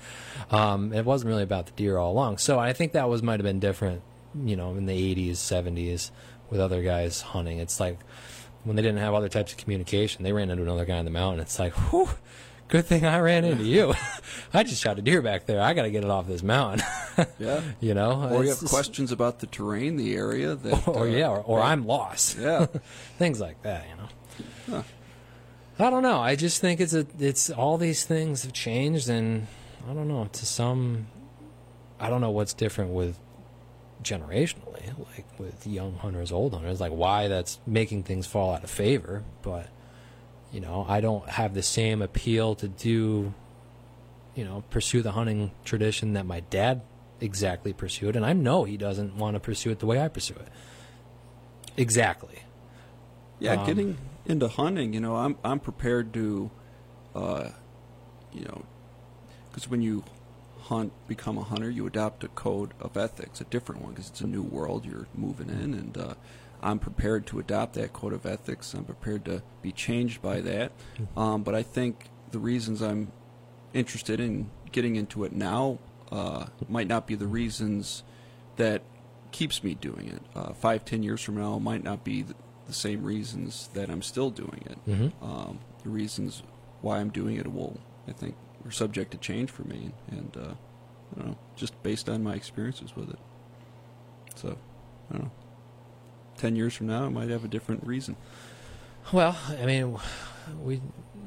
[0.51, 2.37] um, it wasn't really about the deer all along.
[2.37, 4.03] So I think that was might have been different,
[4.43, 6.11] you know, in the 80s, 70s
[6.51, 7.57] with other guys hunting.
[7.57, 7.97] It's like
[8.63, 11.11] when they didn't have other types of communication, they ran into another guy on the
[11.11, 11.39] mountain.
[11.39, 12.09] It's like, whew,
[12.67, 13.95] good thing I ran into you.
[14.53, 15.59] I just shot a deer back there.
[15.59, 16.85] I got to get it off this mountain.
[17.37, 17.61] Yeah.
[17.81, 21.03] you know, Or you have just- questions about the terrain, the area that, or uh,
[21.05, 22.37] yeah, or, or I'm lost.
[22.39, 22.67] yeah.
[23.17, 23.85] things like that.
[23.89, 24.83] You know.
[25.79, 26.19] I don't know.
[26.19, 29.47] I just think it's a it's all these things have changed, and
[29.89, 30.29] I don't know.
[30.31, 31.07] To some,
[31.99, 33.17] I don't know what's different with
[34.03, 38.69] generationally, like with young hunters, old hunters, like why that's making things fall out of
[38.69, 39.23] favor.
[39.41, 39.67] But
[40.51, 43.33] you know, I don't have the same appeal to do,
[44.35, 46.81] you know, pursue the hunting tradition that my dad
[47.19, 50.35] exactly pursued, and I know he doesn't want to pursue it the way I pursue
[50.35, 50.47] it.
[51.77, 52.39] Exactly.
[53.39, 56.51] Yeah, Um, getting into hunting, you know, I'm I'm prepared to,
[57.15, 57.49] uh,
[58.33, 58.63] you know,
[59.49, 60.03] because when you
[60.71, 64.21] hunt, become a hunter, you adopt a code of ethics, a different one, because it's
[64.21, 66.13] a new world you're moving in, and uh,
[66.63, 68.73] I'm prepared to adopt that code of ethics.
[68.73, 70.71] I'm prepared to be changed by that.
[71.17, 73.11] Um, but I think the reasons I'm
[73.73, 75.79] interested in getting into it now
[76.11, 78.03] uh, might not be the reasons
[78.55, 78.81] that
[79.31, 80.21] keeps me doing it.
[80.35, 82.35] Uh, five, ten years from now might not be the,
[82.67, 84.77] the same reasons that I'm still doing it.
[84.89, 85.11] Mhm.
[85.21, 86.43] Um, the reasons
[86.81, 90.53] why I'm doing it will, I think, are subject to change for me, and uh,
[91.15, 93.19] I don't know, just based on my experiences with it.
[94.35, 94.57] So,
[95.09, 95.31] I don't know.
[96.37, 98.15] Ten years from now, I might have a different reason.
[99.11, 99.97] Well, I mean,
[100.63, 100.81] we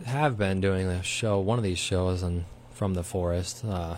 [0.07, 3.97] have been doing a show, one of these shows on from the forest, uh,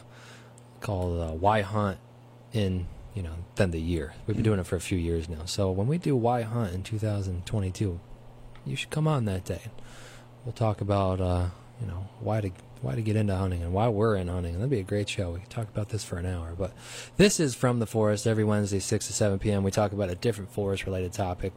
[0.81, 1.99] called uh, "Why Hunt
[2.53, 5.45] in You know Then the Year." We've been doing it for a few years now.
[5.45, 8.01] So when we do "Why Hunt" in 2022,
[8.65, 9.63] you should come on that day.
[10.45, 11.49] We'll talk about uh,
[11.81, 12.51] you know why to
[12.83, 14.55] why to get into hunting and why we're in hunting.
[14.55, 15.33] That'd be a great show.
[15.33, 16.55] We could talk about this for an hour.
[16.57, 16.73] But
[17.17, 19.63] this is from the forest every Wednesday, six to seven p.m.
[19.63, 21.53] We talk about a different forest related topic,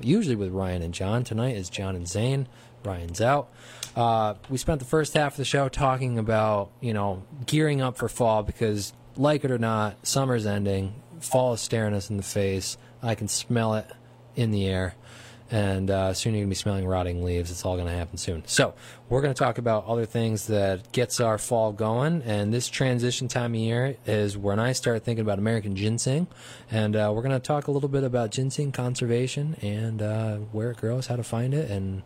[0.00, 1.24] usually with Ryan and John.
[1.24, 2.46] Tonight is John and Zane.
[2.84, 3.50] Ryan's out.
[3.94, 7.96] Uh, we spent the first half of the show talking about you know gearing up
[7.96, 10.94] for fall because, like it or not, summer's ending.
[11.20, 12.78] Fall is staring us in the face.
[13.02, 13.86] I can smell it
[14.36, 14.94] in the air
[15.50, 17.50] and uh, soon you're going to be smelling rotting leaves.
[17.50, 18.42] It's all going to happen soon.
[18.46, 18.74] So
[19.08, 23.28] we're going to talk about other things that gets our fall going, and this transition
[23.28, 26.26] time of year is when I start thinking about American ginseng,
[26.70, 30.70] and uh, we're going to talk a little bit about ginseng conservation and uh, where
[30.70, 32.02] it grows, how to find it, and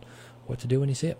[0.47, 1.19] what to do when you see it.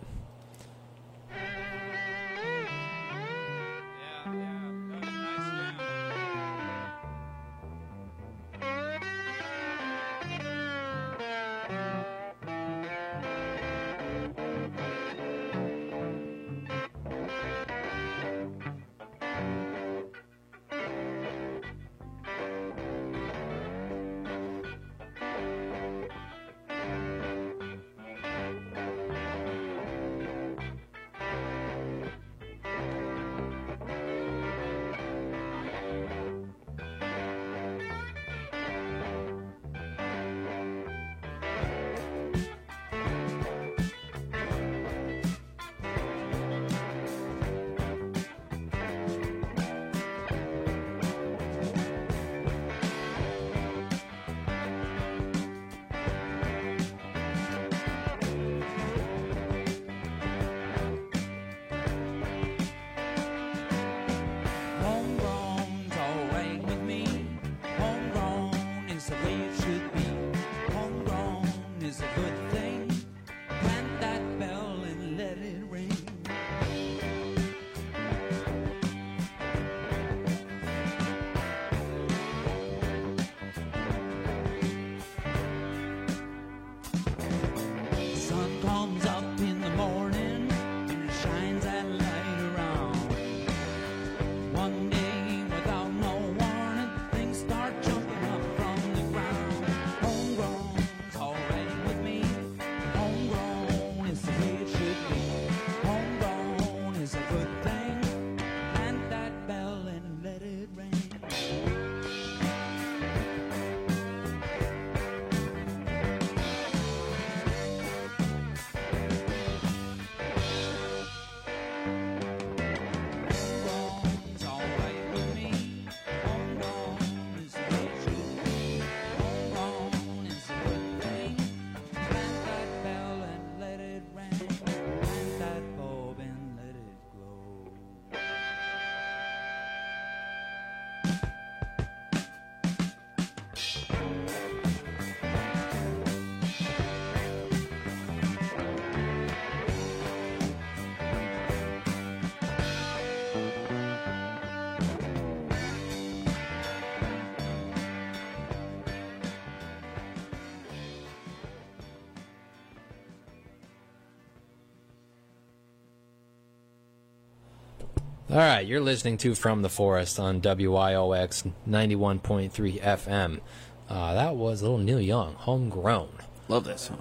[168.36, 173.40] All right, you're listening to From the Forest on WIOX 91.3 FM.
[173.88, 176.10] Uh, that was a little Neil Young, homegrown.
[176.50, 177.00] Love that song.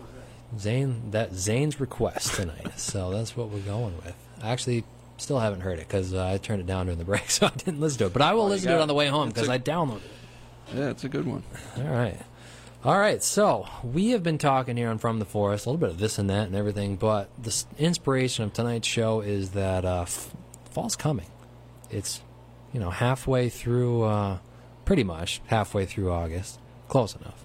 [0.57, 2.71] Zane, that Zane's request tonight.
[2.79, 4.15] so that's what we're going with.
[4.45, 4.85] I actually
[5.17, 7.51] still haven't heard it because uh, I turned it down during the break, so I
[7.51, 8.13] didn't listen to it.
[8.13, 10.77] But I will you listen to it on the way home because I downloaded it.
[10.77, 11.43] Yeah, it's a good one.
[11.79, 12.21] All right.
[12.85, 15.91] All right, so we have been talking here on From the Forest, a little bit
[15.91, 20.03] of this and that and everything, but the inspiration of tonight's show is that uh,
[20.03, 20.31] f-
[20.75, 21.27] fall's coming.
[21.91, 22.21] It's,
[22.73, 24.39] you know, halfway through, uh,
[24.85, 26.59] pretty much halfway through August,
[26.89, 27.45] close enough.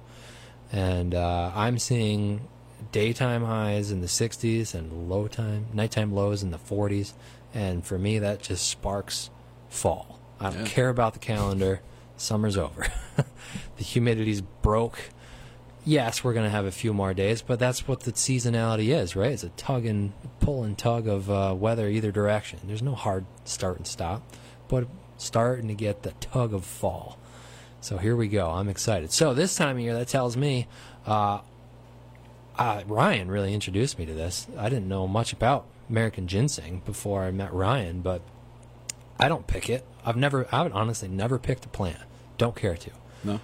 [0.72, 2.48] And uh, I'm seeing
[2.92, 7.13] daytime highs in the 60s and low time, nighttime lows in the 40s.
[7.54, 9.30] And for me, that just sparks
[9.70, 10.20] fall.
[10.39, 10.65] I don't Yeah.
[10.68, 11.82] care about the calendar.
[12.18, 12.86] Summer's over.
[13.78, 15.00] the humidity's broke.
[15.86, 19.15] Yes, we're going to have a few more days, but that's what the seasonality is,
[19.15, 19.32] right?
[19.32, 22.60] It's a tug and pull and tug of uh, weather either direction.
[22.65, 24.22] There's no hard start and stop,
[24.68, 24.88] but
[25.18, 27.18] starting to get the tug of fall.
[27.82, 28.50] So here we go.
[28.50, 29.12] I'm excited.
[29.12, 30.68] So this time of year, that tells me
[31.08, 31.39] uh,
[32.58, 34.48] uh, Ryan really introduced me to this.
[34.58, 38.22] I didn't know much about American ginseng before I met Ryan, but
[39.18, 39.86] I don't pick it.
[40.06, 42.00] I've never, I would honestly never picked a plant.
[42.38, 42.92] Don't care to.
[43.24, 43.39] No,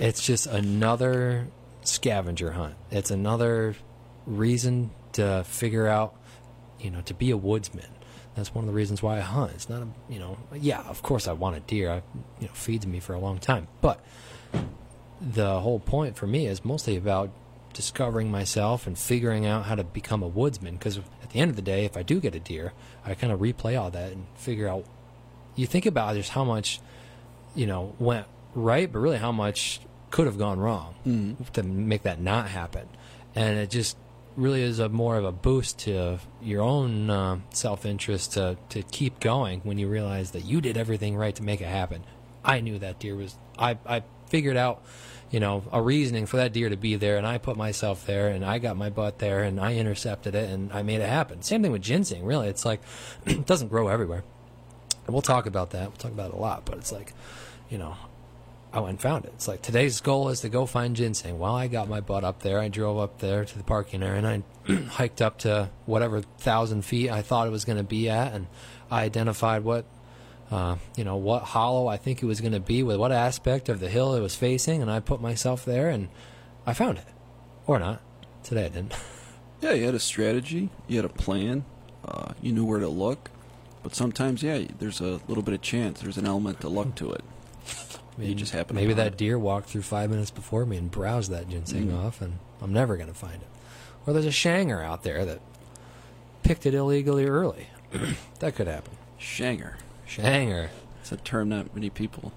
[0.00, 1.48] It's just another
[1.82, 2.76] scavenger hunt.
[2.90, 3.76] It's another
[4.26, 6.14] reason to figure out,
[6.78, 7.90] you know, to be a woodsman.
[8.34, 9.52] That's one of the reasons why I hunt.
[9.54, 11.90] It's not a, you know, yeah, of course I want a deer.
[11.90, 12.02] I,
[12.40, 14.04] you know, feeds me for a long time, but
[15.20, 17.30] the whole point for me is mostly about
[17.72, 20.74] discovering myself and figuring out how to become a woodsman.
[20.74, 22.72] Because at the end of the day, if I do get a deer,
[23.04, 24.84] I kind of replay all that and figure out.
[25.56, 26.80] You think about just how much,
[27.54, 30.94] you know, went right, but really how much could have gone wrong
[31.52, 32.88] to make that not happen,
[33.34, 33.96] and it just
[34.36, 38.82] really is a more of a boost to your own uh, self interest to to
[38.82, 42.02] keep going when you realize that you did everything right to make it happen.
[42.44, 43.36] I knew that deer was.
[43.58, 44.82] I I figured out,
[45.30, 48.28] you know, a reasoning for that deer to be there, and I put myself there,
[48.28, 51.42] and I got my butt there, and I intercepted it, and I made it happen.
[51.42, 52.24] Same thing with ginseng.
[52.24, 52.80] Really, it's like
[53.26, 54.24] it doesn't grow everywhere.
[55.06, 55.88] And we'll talk about that.
[55.88, 57.14] We'll talk about it a lot, but it's like,
[57.68, 57.96] you know,
[58.72, 59.32] I went and found it.
[59.34, 61.38] It's like today's goal is to go find ginseng.
[61.38, 62.60] Well, I got my butt up there.
[62.60, 66.82] I drove up there to the parking area and I hiked up to whatever thousand
[66.84, 68.46] feet I thought it was going to be at, and
[68.90, 69.84] I identified what,
[70.52, 73.68] uh, you know, what hollow I think it was going to be with what aspect
[73.68, 76.08] of the hill it was facing, and I put myself there and
[76.64, 77.06] I found it,
[77.66, 78.00] or not.
[78.44, 78.94] Today I didn't.
[79.62, 81.66] Yeah, you had a strategy, you had a plan,
[82.02, 83.30] uh, you knew where to look,
[83.82, 86.00] but sometimes, yeah, there's a little bit of chance.
[86.00, 87.22] There's an element of luck to it.
[88.18, 89.16] You just happen Maybe that it.
[89.16, 92.04] deer walked through five minutes before me and browsed that ginseng Mm.
[92.04, 93.48] off, and I'm never going to find it.
[94.06, 95.40] Or there's a shanger out there that
[96.42, 97.68] picked it illegally early.
[98.40, 98.92] that could happen.
[99.18, 99.74] Shanger.
[100.08, 100.68] Shanger.
[101.00, 102.32] It's a term not many people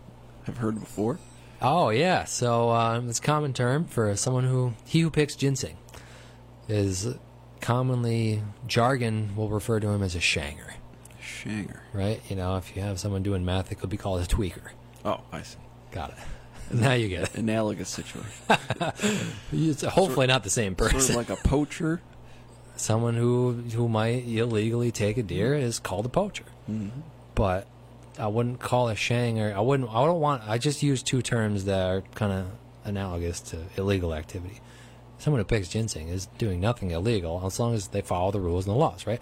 [0.45, 1.19] have heard before.
[1.61, 5.77] Oh yeah, so um, it's a common term for someone who he who picks ginseng
[6.67, 7.15] is
[7.61, 10.73] commonly jargon will refer to him as a shanger,
[11.21, 11.79] Shanger.
[11.93, 12.21] right?
[12.29, 14.71] You know, if you have someone doing math, it could be called a tweaker.
[15.05, 15.57] Oh, I see.
[15.91, 16.15] Got it.
[16.71, 17.35] Now you get it.
[17.35, 18.31] Analogous situation.
[19.51, 20.99] It's hopefully not the same person.
[21.01, 22.01] sort of like a poacher.
[22.77, 26.45] someone who who might illegally take a deer is called a poacher.
[27.35, 27.67] But
[28.17, 29.53] I wouldn't call a shanger.
[29.53, 29.89] I wouldn't.
[29.89, 30.43] I don't want.
[30.47, 32.45] I just use two terms that are kind of
[32.85, 34.59] analogous to illegal activity.
[35.19, 38.65] Someone who picks ginseng is doing nothing illegal as long as they follow the rules
[38.65, 39.21] and the laws, right?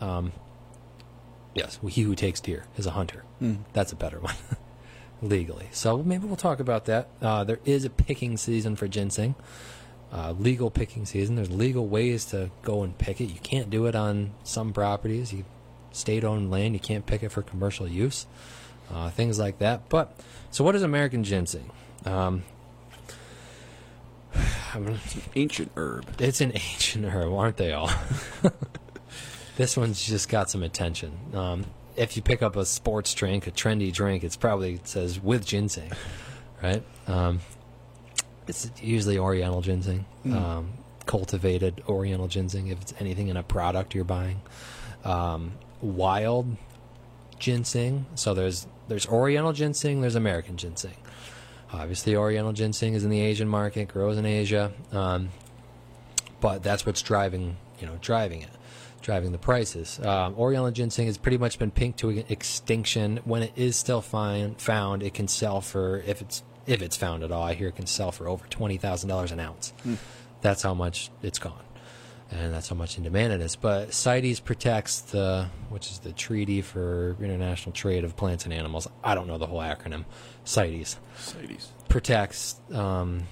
[0.00, 0.32] Um,
[1.54, 3.22] yes, he who takes deer is a hunter.
[3.74, 4.34] That's a better one.
[5.22, 7.08] Legally, so maybe we'll talk about that.
[7.20, 9.34] Uh, there is a picking season for ginseng
[10.12, 11.36] uh, legal picking season.
[11.36, 13.26] There's legal ways to go and pick it.
[13.26, 15.32] You can't do it on some properties.
[15.32, 15.44] You
[15.92, 16.74] state-owned land.
[16.74, 18.26] You can't pick it for commercial use.
[18.92, 19.88] Uh, things like that.
[19.88, 20.16] But
[20.50, 21.70] so, what is American ginseng?
[22.04, 22.42] Um,
[24.74, 24.98] an
[25.36, 26.06] Ancient herb.
[26.18, 27.90] it's an ancient herb, aren't they all?
[29.56, 31.16] this one's just got some attention.
[31.34, 31.66] Um,
[32.00, 35.44] if you pick up a sports drink, a trendy drink, it's probably it says with
[35.44, 35.92] ginseng,
[36.62, 36.82] right?
[37.06, 37.40] Um,
[38.48, 40.72] it's usually Oriental ginseng, um,
[41.04, 42.68] cultivated Oriental ginseng.
[42.68, 44.40] If it's anything in a product you're buying,
[45.04, 46.56] um, wild
[47.38, 48.06] ginseng.
[48.14, 50.96] So there's there's Oriental ginseng, there's American ginseng.
[51.70, 55.28] Obviously, Oriental ginseng is in the Asian market, grows in Asia, um,
[56.40, 58.50] but that's what's driving you know driving it,
[59.02, 59.98] driving the prices.
[60.00, 63.20] Um, Oriental ginseng has pretty much been pinked to extinction.
[63.24, 67.22] When it is still find, found, it can sell for if it's if it's found
[67.24, 67.42] at all.
[67.42, 69.72] I hear it can sell for over twenty thousand dollars an ounce.
[70.40, 71.64] That's how much it's gone
[72.32, 73.56] and that's how much in demand it is.
[73.56, 78.88] But CITES protects the, which is the Treaty for International Trade of Plants and Animals.
[79.02, 80.04] I don't know the whole acronym.
[80.44, 81.72] CITES Cites.
[81.88, 83.24] protects um,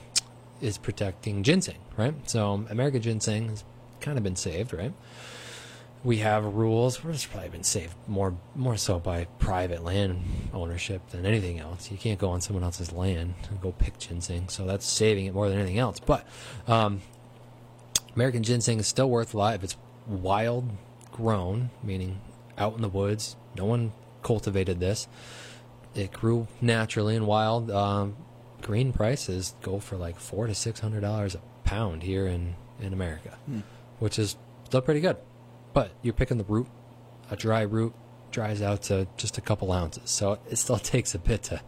[0.61, 2.15] is protecting ginseng, right?
[2.29, 3.65] So American ginseng has
[4.01, 4.93] kind of been saved, right?
[6.05, 7.05] We have rules.
[7.05, 10.23] It's probably been saved more more so by private land
[10.55, 11.91] ownership than anything else.
[11.91, 15.35] You can't go on someone else's land and go pick ginseng, so that's saving it
[15.35, 15.99] more than anything else.
[15.99, 16.27] But
[16.69, 17.03] um,
[18.15, 20.71] American ginseng is still worth a lot if it's wild
[21.11, 22.21] grown, meaning
[22.57, 23.37] out in the woods.
[23.57, 25.09] No one cultivated this.
[25.95, 27.71] It grew naturally and wild.
[27.73, 28.17] Um,
[28.63, 32.93] green prices go for like four to six hundred dollars a pound here in in
[32.93, 33.37] America,
[33.99, 35.17] which is still pretty good.
[35.79, 36.67] But you're picking the root.
[37.31, 37.95] A dry root
[38.33, 41.61] dries out to just a couple ounces, so it still takes a bit to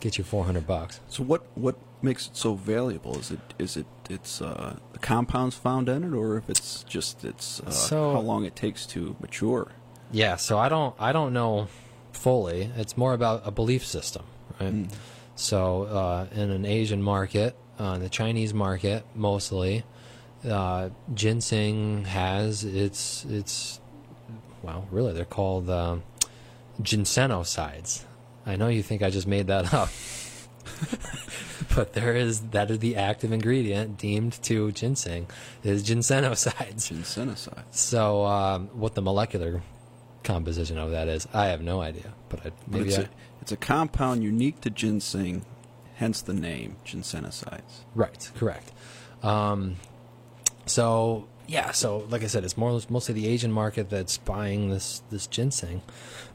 [0.00, 0.98] get you four hundred bucks.
[1.06, 3.16] So what what makes it so valuable?
[3.16, 7.24] Is it is it it's uh, the compounds found in it, or if it's just
[7.24, 9.70] it's uh, So- how long it takes to mature?
[10.10, 11.68] Yeah, so I don't I don't know
[12.12, 12.72] fully.
[12.76, 14.24] It's more about a belief system,
[14.60, 14.86] right?
[15.36, 19.84] So uh, in an Asian market, uh, the Chinese market mostly,
[20.48, 23.80] uh, ginseng has its its
[24.62, 26.02] well, really they're called um,
[26.80, 28.04] ginsenosides.
[28.46, 29.90] I know you think I just made that up.
[31.76, 35.26] but there is that is the active ingredient deemed to ginseng
[35.62, 36.90] is ginsenosides.
[36.90, 37.64] Ginsenoside.
[37.70, 39.62] So um, what the molecular
[40.22, 42.14] composition of that is, I have no idea.
[42.28, 43.08] But I, But maybe it's I, a,
[43.42, 45.44] it's a compound unique to ginseng,
[45.96, 47.84] hence the name ginsenosides.
[47.94, 48.72] Right, correct.
[49.22, 49.76] Um,
[50.66, 55.02] so yeah, so like I said, it's more mostly the Asian market that's buying this
[55.10, 55.82] this ginseng,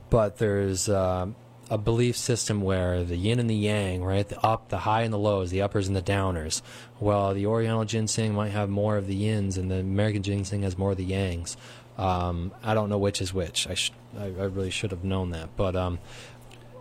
[0.09, 1.27] but there's uh,
[1.69, 5.13] a belief system where the yin and the yang, right, the up, the high and
[5.13, 6.61] the lows, the uppers and the downers.
[6.99, 10.77] Well, the Oriental ginseng might have more of the yins, and the American ginseng has
[10.77, 11.55] more of the yangs.
[11.97, 13.67] Um, I don't know which is which.
[13.67, 15.99] I, sh- I, I really should have known that, but um,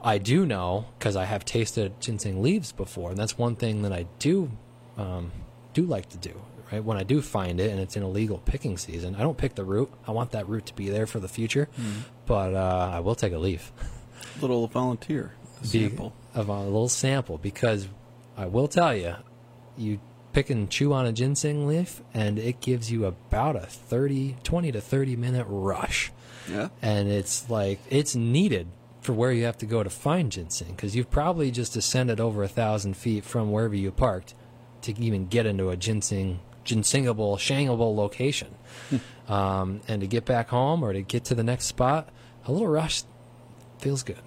[0.02, 3.92] I do know because I have tasted ginseng leaves before, and that's one thing that
[3.92, 4.50] I do
[4.96, 5.32] um,
[5.74, 6.40] do like to do.
[6.70, 9.38] Right when I do find it and it's in a legal picking season, I don't
[9.38, 9.90] pick the root.
[10.06, 11.68] I want that root to be there for the future,
[12.26, 13.72] but uh, I will take a leaf,
[14.42, 16.12] Little volunteer a sample.
[16.34, 17.88] of a little sample because
[18.36, 19.14] I will tell you,
[19.78, 19.98] you
[20.34, 24.72] pick and chew on a ginseng leaf, and it gives you about a 30, 20
[24.72, 26.12] to thirty minute rush
[26.50, 26.68] Yeah.
[26.82, 28.68] and it's like it's needed
[29.00, 32.42] for where you have to go to find ginseng because you've probably just ascended over
[32.42, 34.34] a thousand feet from wherever you parked
[34.82, 38.54] to even get into a ginseng ginsengable shangable location
[39.28, 42.08] um, and to get back home or to get to the next spot
[42.46, 43.02] a little rush
[43.78, 44.20] feels good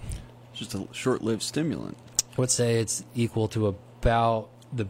[0.54, 1.96] Just a short-lived stimulant.
[2.36, 4.86] I would say it's equal to about the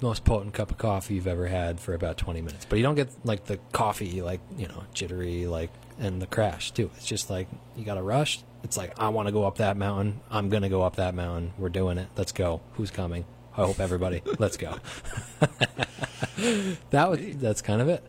[0.00, 2.66] most potent cup of coffee you've ever had for about 20 minutes.
[2.68, 6.70] But you don't get like the coffee, like, you know, jittery, like, and the crash
[6.72, 6.90] too.
[6.96, 8.40] It's just like you got to rush.
[8.62, 10.20] It's like, I want to go up that mountain.
[10.30, 11.52] I'm going to go up that mountain.
[11.58, 12.08] We're doing it.
[12.16, 12.60] Let's go.
[12.74, 13.24] Who's coming?
[13.56, 14.22] I hope everybody.
[14.38, 14.76] Let's go.
[16.90, 18.04] that was, that's kind of it.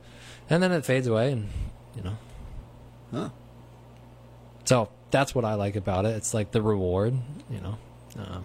[0.50, 1.50] And then it fades away and,
[1.96, 2.18] you know,
[3.12, 3.30] Huh.
[4.66, 6.10] so that's what I like about it.
[6.18, 7.16] It's like the reward,
[7.50, 7.78] you know,
[8.18, 8.44] um,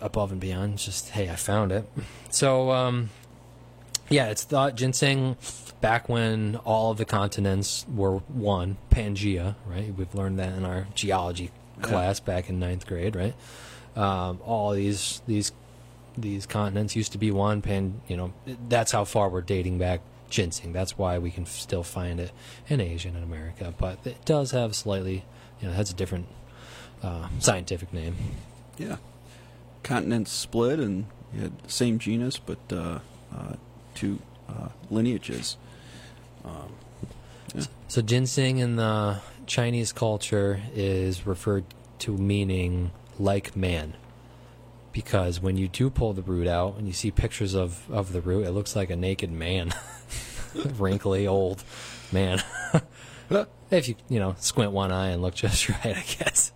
[0.00, 0.78] above and beyond.
[0.78, 1.88] Just hey, I found it.
[2.30, 3.10] So um,
[4.10, 5.36] yeah, it's thought ginseng
[5.80, 9.94] back when all of the continents were one, Pangea, right?
[9.96, 11.84] We've learned that in our geology Yeah.
[11.84, 13.34] class back in ninth grade, right?
[13.96, 15.52] Um, all these these
[16.16, 18.00] these continents used to be one pan.
[18.08, 18.32] You know,
[18.68, 20.00] that's how far we're dating back
[20.32, 20.72] ginseng.
[20.72, 22.32] That's why we can still find it
[22.68, 25.24] in Asia and in America, but it does have slightly,
[25.60, 26.26] you know, it has a different
[27.02, 28.16] uh, scientific name.
[28.78, 28.96] Yeah.
[29.82, 33.00] Continents split, and you had the same genus, but uh,
[33.34, 33.54] uh,
[33.94, 34.18] two
[34.48, 35.56] uh, lineages.
[36.44, 36.72] Um,
[37.54, 37.64] yeah.
[37.88, 41.64] So ginseng in the Chinese culture is referred
[42.00, 43.94] to meaning like man.
[44.92, 48.20] Because when you do pull the root out and you see pictures of, of the
[48.20, 49.72] root, it looks like a naked man.
[50.54, 51.64] Wrinkly old
[52.12, 52.42] man.
[53.70, 56.52] if you you know, squint one eye and look just right, I guess.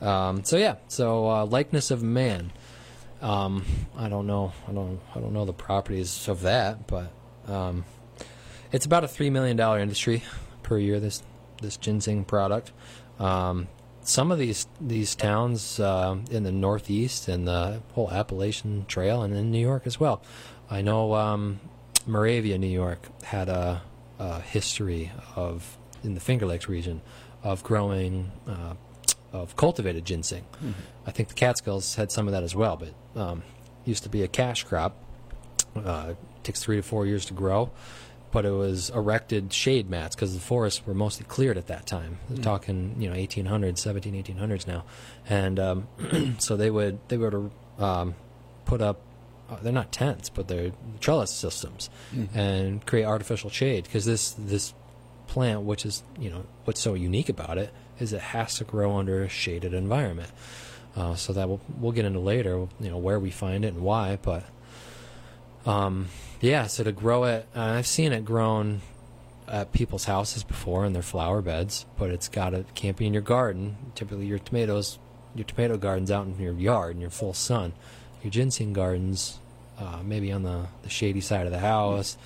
[0.00, 2.52] Um, so yeah, so uh, likeness of man.
[3.20, 3.64] Um,
[3.96, 4.52] I don't know.
[4.68, 5.00] I don't.
[5.14, 7.10] I don't know the properties of that, but
[7.48, 7.84] um,
[8.70, 10.22] it's about a three million dollar industry
[10.62, 11.00] per year.
[11.00, 11.22] This
[11.60, 12.70] this ginseng product.
[13.18, 13.66] Um,
[14.08, 19.34] some of these these towns uh, in the Northeast and the whole Appalachian Trail, and
[19.36, 20.22] in New York as well.
[20.70, 21.60] I know um,
[22.06, 23.82] Moravia, New York, had a,
[24.18, 27.02] a history of in the Finger Lakes region
[27.42, 28.74] of growing uh,
[29.32, 30.44] of cultivated ginseng.
[31.06, 33.42] I think the Catskills had some of that as well, but um,
[33.84, 34.96] used to be a cash crop.
[35.76, 37.70] Uh, takes three to four years to grow,
[38.30, 42.18] but it was erected shade mats because the forests were mostly cleared at that time.
[42.28, 44.84] We're talking, you know, 1800s, 17, 1800s now,
[45.28, 45.88] and um,
[46.38, 48.14] so they would they would um,
[48.64, 49.00] put up.
[49.50, 51.88] Uh, they're not tents, but they're trellis systems,
[52.34, 54.74] and create artificial shade because this this
[55.26, 58.96] plant, which is you know what's so unique about it, is it has to grow
[58.96, 60.30] under a shaded environment.
[60.96, 63.82] Uh, so that we'll, we'll get into later, you know, where we find it and
[63.82, 64.18] why.
[64.20, 64.44] But
[65.64, 66.08] um,
[66.40, 68.80] yeah, so to grow it, uh, I've seen it grown
[69.46, 73.12] at people's houses before in their flower beds, but it's got to can't be in
[73.12, 73.76] your garden.
[73.94, 74.98] Typically, your tomatoes,
[75.34, 77.72] your tomato gardens out in your yard in your full sun.
[78.22, 79.38] Your ginseng gardens,
[79.78, 82.18] uh, maybe on the, the shady side of the house,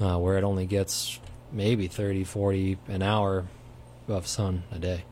[0.00, 1.20] uh, where it only gets
[1.52, 3.46] maybe 30, 40 an hour
[4.08, 5.04] of sun a day.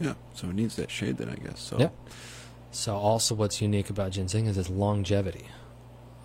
[0.00, 0.14] Yeah.
[0.34, 1.60] So it needs that shade then, I guess.
[1.60, 1.94] So Yep.
[2.72, 5.46] So also, what's unique about ginseng is its longevity.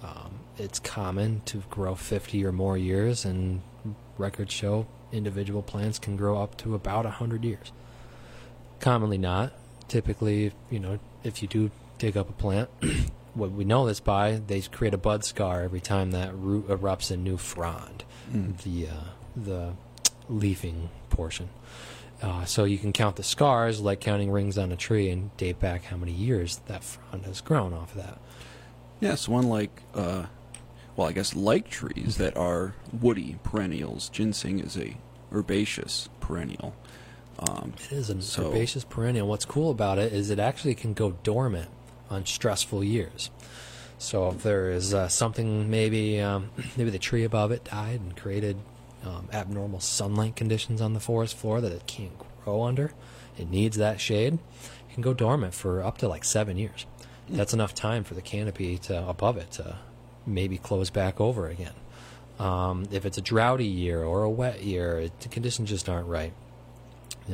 [0.03, 3.61] Um, it's common to grow 50 or more years, and
[4.17, 7.71] records show individual plants can grow up to about 100 years.
[8.79, 9.53] Commonly not.
[9.87, 12.69] Typically, you know, if you do dig up a plant,
[13.33, 17.11] what we know this by, they create a bud scar every time that root erupts
[17.11, 18.57] a new frond Mm.
[18.63, 18.91] the uh,
[19.35, 19.73] the
[20.27, 21.49] leafing portion,
[22.23, 25.59] Uh, so you can count the scars like counting rings on a tree and date
[25.59, 28.17] back how many years that frond has grown off of that.
[28.99, 30.25] Yeah, one like, uh,
[30.95, 34.97] well, I guess like trees that are woody perennials, ginseng is a
[35.33, 36.73] herbaceous perennial.
[37.39, 39.27] Um, It is an So- herbaceous perennial.
[39.27, 41.69] What's cool about it is it actually can go dormant
[42.09, 43.29] on stressful years.
[43.97, 48.15] So if there is uh, something, maybe um, maybe the tree above it died and
[48.15, 48.57] created
[49.05, 52.11] um, abnormal sunlight conditions on the forest floor that it can't
[52.43, 52.91] grow under,
[53.37, 54.33] it needs that shade.
[54.89, 56.85] It can go dormant for up to like seven years.
[57.29, 59.77] That's enough time for the canopy to above it to
[60.25, 61.73] maybe close back over again.
[62.39, 66.07] Um, if it's a droughty year or a wet year, it, the conditions just aren't
[66.07, 66.33] right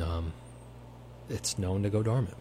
[0.00, 0.32] um,
[1.28, 2.36] it's known to go dormant.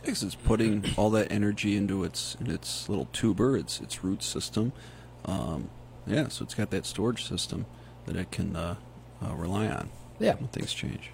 [0.00, 4.22] Because it's putting all that energy into its in its little tuber, its its root
[4.22, 4.72] system.
[5.26, 5.68] Um,
[6.06, 7.66] yeah, so it's got that storage system
[8.06, 8.76] that it can uh,
[9.22, 10.34] uh, rely on Yeah.
[10.36, 11.10] when things change.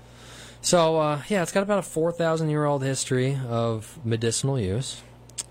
[0.61, 5.03] So uh, yeah, it's got about a four thousand year old history of medicinal use.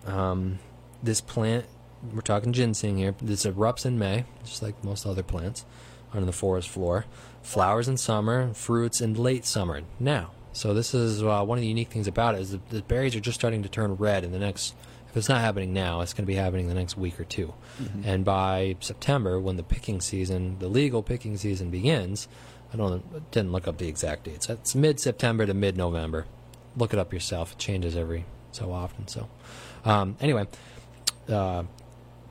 [0.06, 0.60] Um,
[1.02, 1.66] this plant,
[2.14, 3.16] we're talking ginseng here.
[3.22, 5.66] This erupts in May, just like most other plants
[6.14, 7.06] on the forest floor.
[7.42, 9.82] Flowers in summer, fruits in late summer.
[10.00, 12.82] Now, so this is uh, one of the unique things about it is the, the
[12.84, 14.76] berries are just starting to turn red in the next.
[15.10, 17.54] If it's not happening now, it's going to be happening the next week or 2
[18.04, 22.28] And by September, when the picking season, the legal picking season begins,
[22.74, 24.50] I don't didn't look up the exact dates.
[24.50, 26.26] It's mid September to mid November.
[26.76, 27.52] Look it up yourself.
[27.52, 29.08] It changes every so often.
[29.08, 29.30] So,
[29.86, 30.48] um, anyway,
[31.30, 31.64] uh,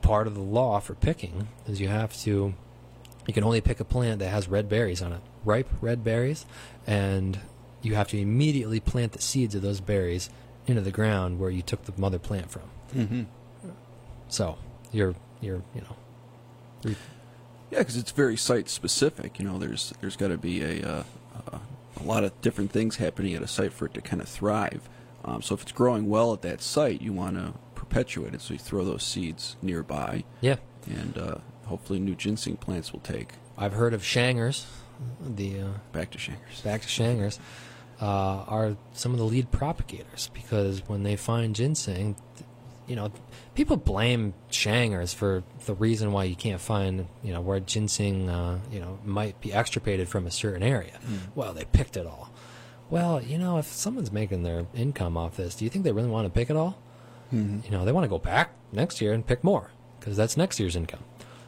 [0.01, 2.53] part of the law for picking is you have to
[3.27, 6.45] you can only pick a plant that has red berries on it, ripe red berries,
[6.85, 7.39] and
[7.81, 10.29] you have to immediately plant the seeds of those berries
[10.67, 12.63] into the ground where you took the mother plant from.
[12.95, 13.23] Mm-hmm.
[14.27, 14.57] So
[14.91, 15.95] you're you're you know
[16.83, 16.95] re-
[17.71, 19.39] Yeah, because it's very site specific.
[19.39, 21.03] You know, there's there's got to be a uh,
[21.51, 21.59] uh,
[21.99, 24.89] a lot of different things happening at a site for it to kind of thrive.
[25.25, 28.41] Um, so if it's growing well at that site, you want to perpetuate it.
[28.41, 30.55] So you throw those seeds nearby, yeah.
[30.87, 33.33] and uh, hopefully new ginseng plants will take.
[33.57, 34.65] I've heard of shangers,
[35.21, 36.61] the uh, Back to Shangers.
[36.61, 37.39] back to shangers,
[38.01, 38.05] uh,
[38.47, 42.15] are some of the lead propagators because when they find ginseng,
[42.87, 43.11] you know,
[43.55, 48.59] people blame shangers for the reason why you can't find, you know, where ginseng, uh,
[48.71, 50.99] you know, might be extirpated from a certain area.
[51.35, 52.32] Well, they picked it all.
[52.89, 56.09] Well, you know, if someone's making their income off this, do you think they really
[56.09, 56.77] want to pick it all?
[57.31, 60.59] You know, they want to go back next year and pick more because that's next
[60.59, 61.03] year's income.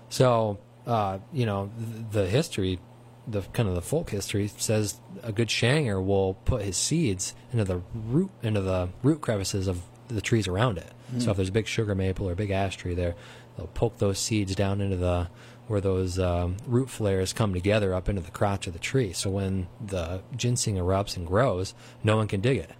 [0.09, 0.57] So,
[0.87, 2.79] uh, you know, th- the history,
[3.27, 7.65] the kind of the folk history says a good shanger will put his seeds into
[7.65, 10.91] the root into the root crevices of the trees around it.
[11.19, 13.13] So if there's a big sugar maple or a big ash tree there,
[13.55, 15.27] they'll poke those seeds down into the
[15.67, 19.13] where those um, root flares come together up into the crotch of the tree.
[19.13, 22.71] So when the ginseng erupts and grows, no one can dig it.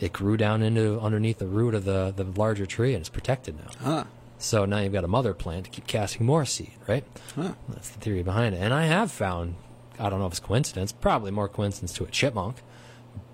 [0.00, 3.56] It grew down into underneath the root of the, the larger tree and it's protected
[3.56, 3.70] now.
[3.80, 4.04] Huh.
[4.38, 7.04] So now you've got a mother plant to keep casting more seed, right?
[7.36, 7.52] Huh.
[7.68, 8.58] That's the theory behind it.
[8.58, 9.54] And I have found,
[10.00, 12.56] I don't know if it's coincidence, probably more coincidence to a chipmunk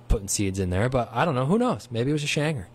[0.09, 1.47] putting seeds in there, but I don't know.
[1.47, 1.89] Who knows?
[1.91, 2.67] Maybe it was a shanger.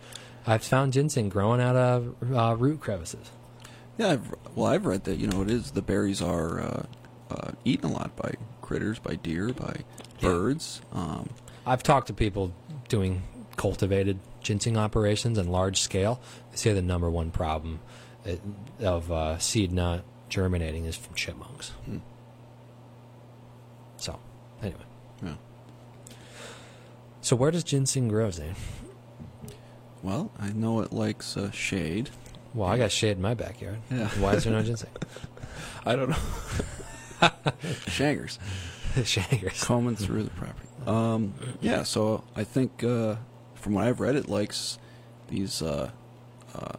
[0.46, 3.32] I've found ginseng growing out of uh, root crevices.
[3.98, 6.84] Yeah, I've, well, I've read that you know it is the berries are uh,
[7.30, 9.82] uh, eaten a lot by critters, by deer, by
[10.20, 10.30] Yeah.
[10.30, 10.82] birds.
[10.92, 11.30] Um,
[11.66, 12.54] I've talked to people
[12.90, 13.24] doing
[13.56, 16.20] cultivated ginseng operations on large scale.
[16.52, 17.80] They say the number one problem
[18.28, 18.36] uh,
[18.86, 21.70] of uh, seed not germinating is from chipmunks.
[21.86, 21.98] Hmm.
[23.98, 24.20] So,
[24.62, 24.80] anyway.
[25.22, 25.36] yeah.
[27.22, 28.56] So where does ginseng grow, Zane?
[30.02, 32.10] Well, I know it likes uh, shade.
[32.54, 33.78] Well, I got shade in my backyard.
[33.90, 34.08] Yeah.
[34.20, 34.90] Why is there no ginseng?
[35.86, 37.30] I don't know.
[37.88, 38.38] Shangers
[39.04, 39.64] Shangers.
[39.64, 40.68] combing through the property.
[40.86, 43.16] Um, yeah, so I think uh,
[43.56, 44.78] from what I've read, it likes
[45.30, 45.90] these uh,
[46.54, 46.74] uh,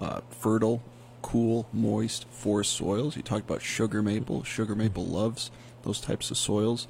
[0.00, 0.82] uh, fertile,
[1.22, 3.16] cool, moist forest soils.
[3.16, 4.44] You talked about sugar maple.
[4.44, 5.50] Sugar maple loves
[5.82, 6.86] those types of soils.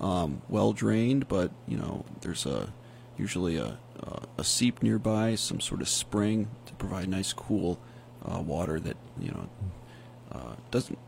[0.00, 2.72] Um, well drained, but you know there's a
[3.18, 6.48] usually a, a a seep nearby, some sort of spring
[6.80, 7.78] provide nice, cool
[8.24, 9.48] uh, water that you know
[10.32, 10.98] uh, doesn't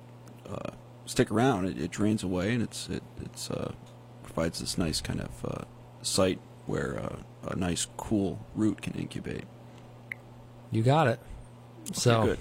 [0.49, 0.71] uh,
[1.07, 1.67] stick around.
[1.67, 3.73] It, it drains away, and it's it it's uh,
[4.23, 5.65] provides this nice kind of uh,
[6.03, 7.17] site where uh,
[7.49, 9.45] a nice, cool root can incubate.
[10.71, 11.21] You got it.
[11.93, 12.39] So good.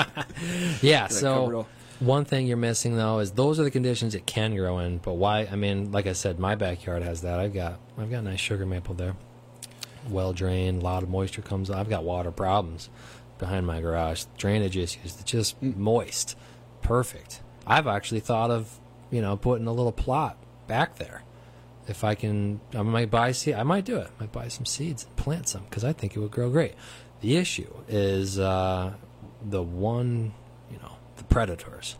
[0.82, 1.68] yeah, so cover it all?
[2.00, 4.98] one thing you're missing though is those are the conditions it can grow in.
[4.98, 5.48] But why?
[5.50, 7.38] I mean, like I said, my backyard has that.
[7.38, 9.14] I've got I've got nice sugar maple there,
[10.08, 11.70] well drained, a lot of moisture comes.
[11.70, 12.88] I've got water problems
[13.38, 15.16] behind my garage, drainage issues.
[15.20, 15.76] It's just Mm.
[15.76, 16.36] moist,
[16.82, 17.40] perfect.
[17.66, 18.78] I've actually thought of
[19.10, 20.36] you know putting a little plot
[20.66, 21.22] back there
[21.88, 23.54] If I can, I might buy seed.
[23.54, 24.06] I might do it.
[24.06, 26.74] I might buy some seeds and plant some because I think it would grow great.
[27.20, 28.92] The issue is uh,
[29.44, 30.32] the one,
[30.70, 31.96] you know, the predators,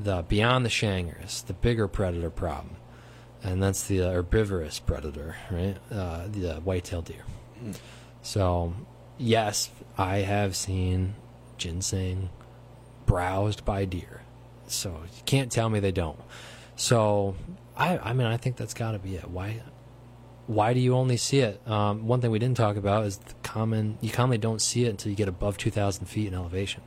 [0.00, 2.74] the beyond the shangers, the bigger predator problem,
[3.42, 5.76] and that's the uh, herbivorous predator, right?
[5.90, 7.24] Uh, the uh, white-tailed deer.
[8.22, 8.74] So,
[9.16, 11.14] yes, I have seen
[11.56, 12.30] ginseng
[13.06, 14.22] browsed by deer.
[14.66, 16.20] So you can't tell me they don't.
[16.76, 17.36] So
[17.76, 19.30] I, I mean, I think that's got to be it.
[19.30, 19.62] Why,
[20.48, 21.60] why do you only see it?
[21.68, 23.98] Um, one thing we didn't talk about is the common.
[24.00, 26.82] You commonly don't see it until you get above 2,000 feet in elevation.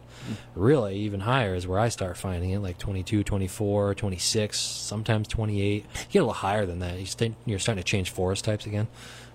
[0.56, 5.84] Really, even higher is where I start finding it, like 22, 24, 26, sometimes 28.
[5.84, 7.00] You get a little higher than that.
[7.00, 8.88] You st- you're starting to change forest types again.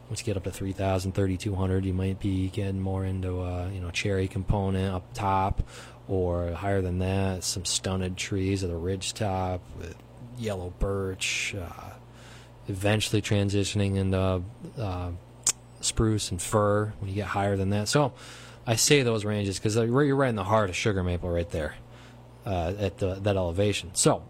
[0.08, 3.80] Once you get up to 3,000, 3,200, you might be getting more into, uh, you
[3.80, 5.62] know, cherry component up top,
[6.08, 9.96] or higher than that, some stunted trees at the ridge top with
[10.38, 11.90] yellow birch, uh,
[12.68, 14.42] eventually transitioning into
[14.78, 15.10] uh,
[15.80, 17.88] spruce and fir when you get higher than that.
[17.88, 18.12] So
[18.66, 21.74] I say those ranges because you're right in the heart of sugar maple right there
[22.44, 23.94] uh, at the, that elevation.
[23.94, 24.22] So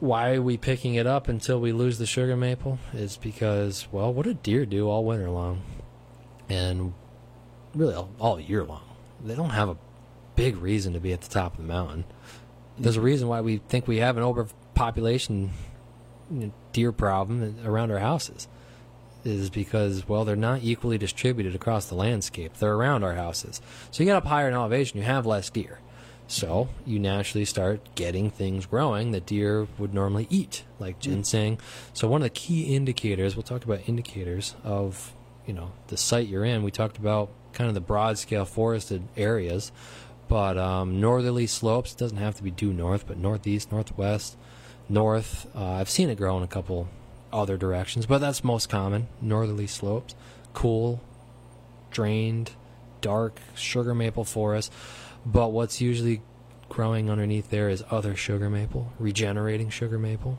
[0.00, 2.78] why are we picking it up until we lose the sugar maple?
[2.92, 5.62] Is because, well, what do deer do all winter long?
[6.48, 6.92] And
[7.74, 8.82] really all, all year long.
[9.24, 9.76] They don't have a
[10.34, 12.04] big reason to be at the top of the mountain.
[12.78, 15.50] There's a reason why we think we have an overpopulation
[16.30, 18.48] you know, deer problem around our houses.
[19.24, 22.54] Is because, well, they're not equally distributed across the landscape.
[22.58, 23.60] They're around our houses.
[23.90, 25.80] So you get up higher in elevation, you have less deer.
[26.28, 31.58] So you naturally start getting things growing that deer would normally eat, like ginseng.
[31.92, 35.12] So one of the key indicators, we'll talk about indicators of,
[35.44, 36.62] you know, the site you're in.
[36.62, 39.72] We talked about kind of the broad scale forested areas,
[40.28, 44.36] but um, northerly slopes doesn't have to be due north, but northeast, northwest,
[44.88, 45.46] north.
[45.54, 46.88] Uh, I've seen it grow in a couple
[47.32, 49.08] other directions, but that's most common.
[49.20, 50.14] Northerly slopes,
[50.54, 51.00] cool,
[51.90, 52.52] drained,
[53.00, 54.72] dark sugar maple forest.
[55.24, 56.22] But what's usually
[56.68, 60.38] growing underneath there is other sugar maple, regenerating sugar maple.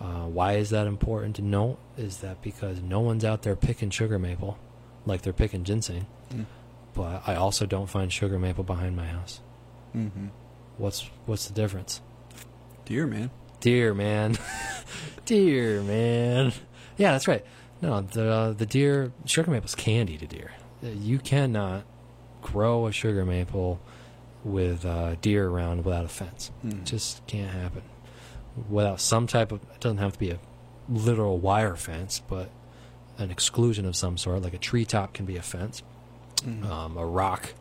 [0.00, 1.78] Uh, why is that important to note?
[1.96, 4.58] Is that because no one's out there picking sugar maple
[5.06, 6.06] like they're picking ginseng.
[6.94, 9.40] But I also don't find sugar maple behind my house.
[9.96, 10.28] Mm-hmm.
[10.76, 12.00] What's what's the difference?
[12.84, 13.30] Deer, man.
[13.60, 14.36] Deer, man.
[15.24, 16.52] deer, man.
[16.96, 17.44] Yeah, that's right.
[17.80, 20.52] No, the uh, the deer sugar maple's candy to deer.
[20.82, 21.84] You cannot
[22.42, 23.80] grow a sugar maple
[24.44, 26.50] with uh, deer around without a fence.
[26.64, 26.80] Mm.
[26.80, 27.82] It just can't happen.
[28.68, 30.38] Without some type of it doesn't have to be a
[30.88, 32.50] literal wire fence, but
[33.18, 35.82] an exclusion of some sort, like a treetop can be a fence.
[36.38, 36.64] Mm.
[36.64, 37.52] Um, a rock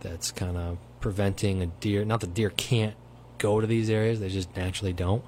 [0.00, 2.04] that's kind of preventing a deer.
[2.04, 2.94] Not that deer can't
[3.40, 5.24] go to these areas; they just naturally don't.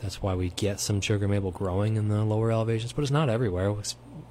[0.00, 3.28] That's why we get some sugar maple growing in the lower elevations, but it's not
[3.28, 3.72] everywhere.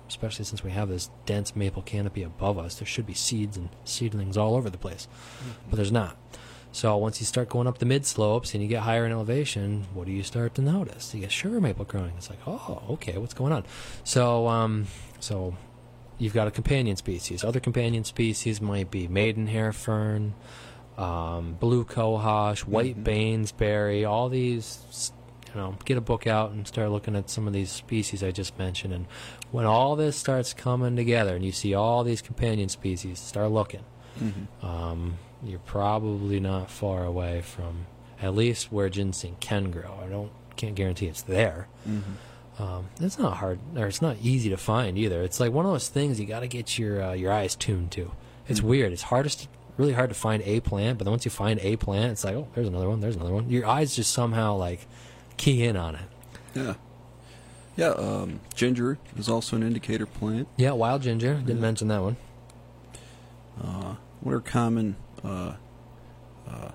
[0.09, 3.69] Especially since we have this dense maple canopy above us, there should be seeds and
[3.85, 5.07] seedlings all over the place,
[5.69, 6.17] but there's not.
[6.73, 9.87] So once you start going up the mid slopes and you get higher in elevation,
[9.93, 11.13] what do you start to notice?
[11.13, 12.13] You get sugar maple growing.
[12.17, 13.65] It's like, oh, okay, what's going on?
[14.03, 14.87] So, um,
[15.19, 15.55] so
[16.17, 17.43] you've got a companion species.
[17.43, 20.33] Other companion species might be maidenhair fern,
[20.97, 24.07] um, blue cohosh, white baneberry.
[24.07, 25.11] All these,
[25.49, 28.31] you know, get a book out and start looking at some of these species I
[28.31, 28.93] just mentioned.
[28.93, 29.05] And
[29.51, 33.83] when all this starts coming together, and you see all these companion species, start looking.
[34.19, 34.65] Mm-hmm.
[34.65, 37.87] Um, you're probably not far away from
[38.21, 39.99] at least where ginseng can grow.
[40.03, 41.67] I don't can't guarantee it's there.
[41.87, 42.61] Mm-hmm.
[42.61, 45.23] Um, it's not hard, or it's not easy to find either.
[45.23, 47.91] It's like one of those things you got to get your uh, your eyes tuned
[47.93, 48.11] to.
[48.47, 48.91] It's weird.
[48.91, 52.11] It's hardest, really hard to find a plant, but then once you find a plant,
[52.13, 52.99] it's like, oh, there's another one.
[52.99, 53.49] There's another one.
[53.49, 54.85] Your eyes just somehow like
[55.37, 56.01] key in on it.
[56.53, 56.73] Yeah.
[57.77, 60.47] Yeah, um, ginger is also an indicator plant.
[60.57, 61.35] Yeah, wild ginger.
[61.35, 61.61] Didn't Yeah.
[61.61, 62.17] mention that one.
[63.63, 65.53] Uh, what are common uh,
[66.49, 66.71] uh,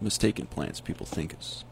[0.00, 1.64] mistaken plants people think is?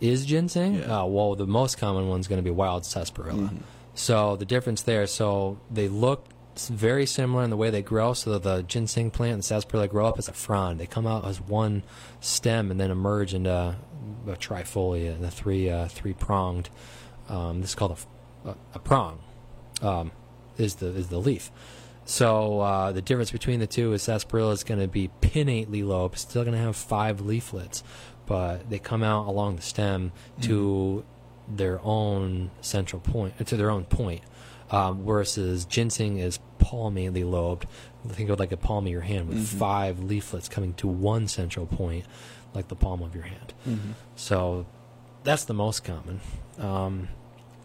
[0.00, 0.74] Is ginseng?
[0.74, 1.00] Yeah.
[1.00, 3.44] Oh, well, the most common one's going to be wild sarsaparilla.
[3.48, 3.58] Mhm.
[3.94, 6.26] So the difference there, so they look
[6.56, 8.12] s- very similar in the way they grow.
[8.12, 10.80] So the ginseng plant and sarsaparilla grow up as a frond.
[10.80, 11.82] They come out as one
[12.20, 13.76] stem and then emerge into a
[14.36, 16.68] trifolia, and the three uh, three pronged.
[17.28, 17.98] Um, this is called
[18.74, 19.18] a prong.
[19.82, 20.12] Um,
[20.58, 21.50] is the is the leaf.
[22.04, 26.16] So uh, the difference between the two is sarsaparilla is going to be pinnately lobed,
[26.18, 27.82] still going to have five leaflets,
[28.26, 31.04] but they come out along the stem to
[31.48, 34.22] their own central point, to their own point.
[34.70, 37.66] Um, versus ginseng is palmately lobed.
[38.08, 39.58] Think of like a palm of your hand with Mhm.
[39.58, 42.04] five leaflets coming to one central point,
[42.54, 43.54] like the palm of your hand.
[43.68, 43.90] Mm-hmm.
[44.16, 44.66] So
[45.22, 46.20] that's the most common.
[46.58, 47.08] Um,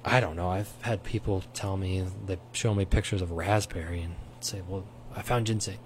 [0.05, 0.49] I don't know.
[0.49, 4.83] I've had people tell me they show me pictures of raspberry and say, "Well,
[5.15, 5.77] I found ginseng."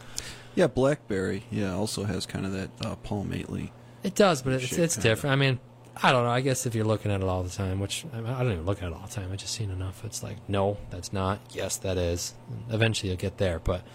[0.53, 1.43] Yeah, blackberry.
[1.51, 3.71] Yeah, also has kind of that uh, palmately.
[4.03, 5.33] It does, but it's it's different.
[5.33, 5.59] I mean,
[6.01, 6.29] I don't know.
[6.29, 8.83] I guess if you're looking at it all the time, which I, don't even look
[8.83, 9.31] at it all the time.
[9.31, 10.03] I just seen enough.
[10.03, 11.39] It's like, no, that's not.
[11.51, 12.33] Yes, that is.
[12.69, 13.59] Eventually, you'll get there.
[13.59, 13.85] But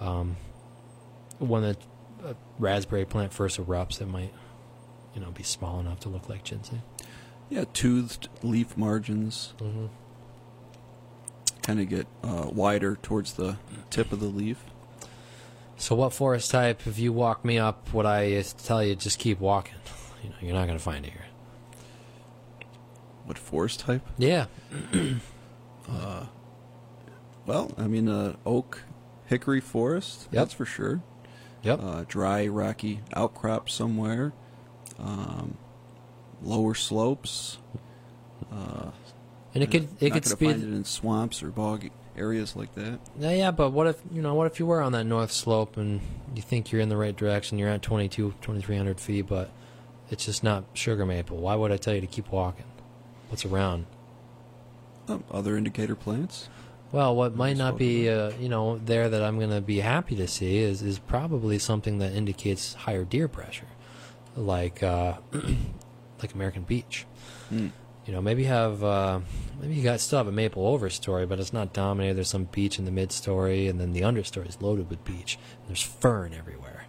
[0.00, 0.36] um,
[1.38, 1.76] when the
[2.24, 4.32] a raspberry plant first erupts, it might,
[5.14, 6.82] you know, be small enough to look like ginseng.
[7.48, 9.86] Yeah, toothed leaf margins hmm
[11.62, 13.56] kind of get uh, wider towards the
[13.90, 14.64] tip of the leaf.
[15.76, 16.86] So, what forest type?
[16.86, 19.76] If you walk me up, what I tell you, just keep walking.
[20.22, 21.26] You know, you're not going to find it here.
[23.30, 24.02] What forest type?
[24.18, 24.46] Yeah.
[27.46, 28.82] Well, I mean, uh, oak,
[29.26, 30.28] hickory forest.
[30.30, 30.32] Yep.
[30.32, 31.02] That's for sure.
[31.62, 31.80] Yep.
[31.82, 34.32] Uh, dry, rocky outcrop somewhere.
[35.00, 35.56] Um,
[36.42, 37.58] lower slopes.
[38.52, 38.90] Uh,
[39.52, 43.00] and it could it could find it in swamps or bog areas like that.
[43.18, 44.34] Yeah, yeah, but what if you know?
[44.34, 46.00] What if you were on that north slope and
[46.36, 47.58] you think you're in the right direction?
[47.58, 49.50] You're at 22, 2300 feet, but
[50.08, 51.38] it's just not sugar maple.
[51.38, 52.64] Why would I tell you to keep walking?
[53.30, 53.86] What's around?
[55.08, 56.48] Um, other indicator plants.
[56.92, 60.16] Well, what might not be uh, you know there that I'm going to be happy
[60.16, 63.68] to see is is probably something that indicates higher deer pressure,
[64.36, 65.14] like uh,
[66.20, 67.06] like American beech.
[67.48, 67.68] Hmm.
[68.06, 69.20] You know, maybe have uh,
[69.60, 72.16] maybe you guys still have a maple overstory, but it's not dominated.
[72.16, 75.38] There's some beech in the midstory, and then the understory is loaded with beech.
[75.68, 76.86] There's fern everywhere.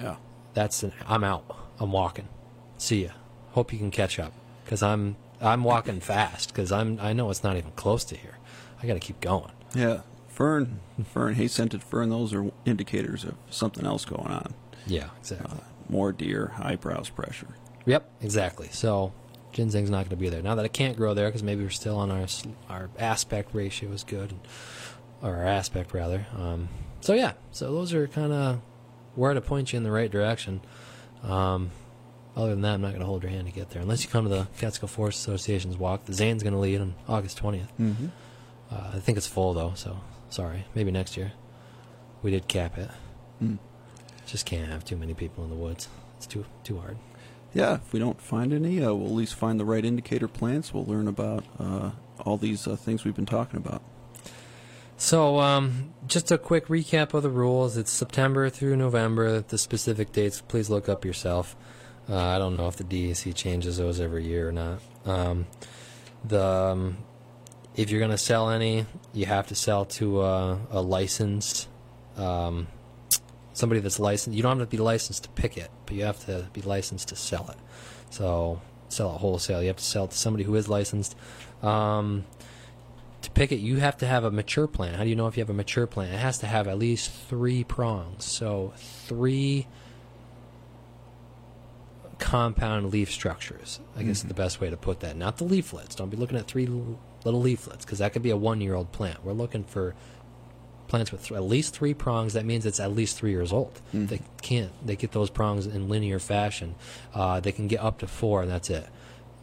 [0.00, 0.16] Yeah.
[0.54, 1.44] That's an, I'm out.
[1.78, 2.26] I'm walking.
[2.78, 3.10] See ya.
[3.52, 4.32] Hope you can catch up,
[4.64, 8.38] because I'm I'm walking fast, because I'm I know it's not even close to here.
[8.82, 9.52] I got to keep going.
[9.74, 10.00] Yeah.
[10.28, 14.54] Fern, fern, hay scented fern, those are indicators of something else going on.
[14.86, 15.58] Yeah, exactly.
[15.58, 17.56] Uh, more deer, high browse pressure.
[17.86, 18.68] Yep, exactly.
[18.70, 19.12] So
[19.52, 20.42] ginseng's not going to be there.
[20.42, 22.26] Now that it can't grow there because maybe we're still on our
[22.68, 24.34] our aspect ratio is good,
[25.22, 26.26] or our aspect rather.
[26.36, 26.68] Um,
[27.00, 28.60] so yeah, so those are kind of
[29.16, 30.60] where to point you in the right direction.
[31.22, 31.70] Um,
[32.38, 34.08] other than that, I'm not going to hold your hand to get there unless you
[34.08, 36.04] come to the Catskill Forest Association's walk.
[36.04, 37.66] The Zane's going to lead on August 20th.
[37.80, 38.06] Mm-hmm.
[38.70, 39.98] Uh, I think it's full though, so
[40.30, 40.64] sorry.
[40.74, 41.32] Maybe next year.
[42.22, 42.90] We did cap it.
[43.42, 43.58] Mm.
[44.26, 45.88] Just can't have too many people in the woods.
[46.16, 46.96] It's too too hard.
[47.54, 50.74] Yeah, if we don't find any, uh, we'll at least find the right indicator plants.
[50.74, 53.82] We'll learn about uh, all these uh, things we've been talking about.
[54.96, 57.76] So, um, just a quick recap of the rules.
[57.76, 59.40] It's September through November.
[59.40, 61.56] The specific dates, please look up yourself.
[62.08, 64.80] Uh, I don't know if the DEC changes those every year or not.
[65.04, 65.46] Um,
[66.24, 66.98] the um,
[67.76, 71.68] if you're going to sell any, you have to sell to a, a licensed
[72.16, 72.66] um,
[73.52, 74.36] somebody that's licensed.
[74.36, 77.08] You don't have to be licensed to pick it, but you have to be licensed
[77.08, 77.56] to sell it.
[78.10, 79.60] So, sell it wholesale.
[79.60, 81.16] You have to sell it to somebody who is licensed.
[81.62, 82.24] Um,
[83.22, 84.96] to pick it, you have to have a mature plant.
[84.96, 86.14] How do you know if you have a mature plant?
[86.14, 88.24] It has to have at least three prongs.
[88.24, 89.66] So three
[92.18, 93.80] compound leaf structures.
[93.96, 95.16] I guess is the best way to put that.
[95.16, 95.94] Not the leaflets.
[95.94, 99.24] Don't be looking at three little leaflets because that could be a one-year-old plant.
[99.24, 99.94] We're looking for
[100.88, 102.32] plants with th- at least three prongs.
[102.32, 103.80] That means it's at least three years old.
[103.92, 104.72] They can't.
[104.84, 106.74] They get those prongs in linear fashion.
[107.14, 108.86] Uh, they can get up to four, and that's it.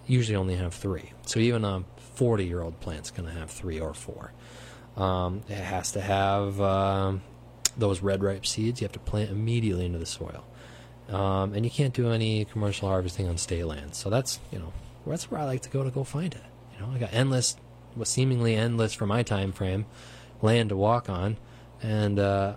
[0.07, 1.11] Usually only have three.
[1.26, 1.84] So even a
[2.17, 4.32] 40-year-old plant's going to have three or four.
[4.97, 7.21] Um, it has to have um,
[7.78, 8.82] those red ripe seeds.
[8.82, 10.45] You have to plant immediately into the soil,
[11.10, 13.95] um, and you can't do any commercial harvesting on state land.
[13.95, 14.74] So that's you know
[15.06, 16.41] that's where I like to go to go find it.
[16.74, 17.56] You know, I got endless,
[17.95, 19.86] well, seemingly endless for my time frame,
[20.41, 21.38] land to walk on,
[21.82, 22.56] and uh,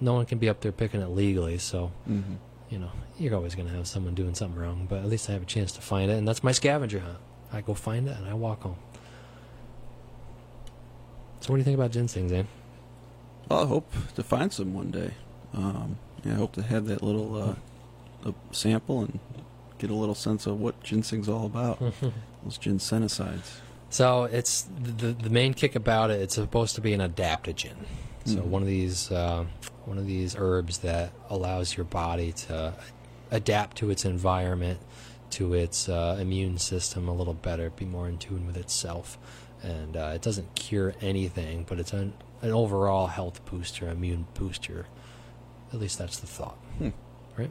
[0.00, 1.58] no one can be up there picking it legally.
[1.58, 2.34] So Mm-hmm.
[2.70, 5.32] you know, you're always going to have someone doing something wrong, but at least I
[5.34, 7.18] have a chance to find it, and that's my scavenger hunt.
[7.52, 8.76] I go find it and I walk home.
[11.40, 12.48] So, what do you think about ginseng, Zane?
[13.48, 15.12] Well, I hope to find some one day.
[15.54, 17.54] Um, yeah, I hope to have that little uh,
[18.26, 19.18] a sample and
[19.78, 21.78] get a little sense of what ginseng's all about.
[22.44, 23.58] Those ginsenicides.
[23.90, 26.20] So it's the the main kick about it.
[26.20, 27.76] It's supposed to be an adaptogen.
[28.24, 28.44] So Mhm.
[28.46, 29.44] one of these uh,
[29.84, 32.74] one of these herbs that allows your body to
[33.30, 34.80] adapt to its environment,
[35.30, 39.18] to its uh, immune system a little better, be more in tune with itself,
[39.62, 42.12] and uh, it doesn't cure anything, but it's an
[42.42, 44.86] an overall health booster, immune booster.
[45.72, 46.90] At least that's the thought, Hmm.
[47.36, 47.50] right?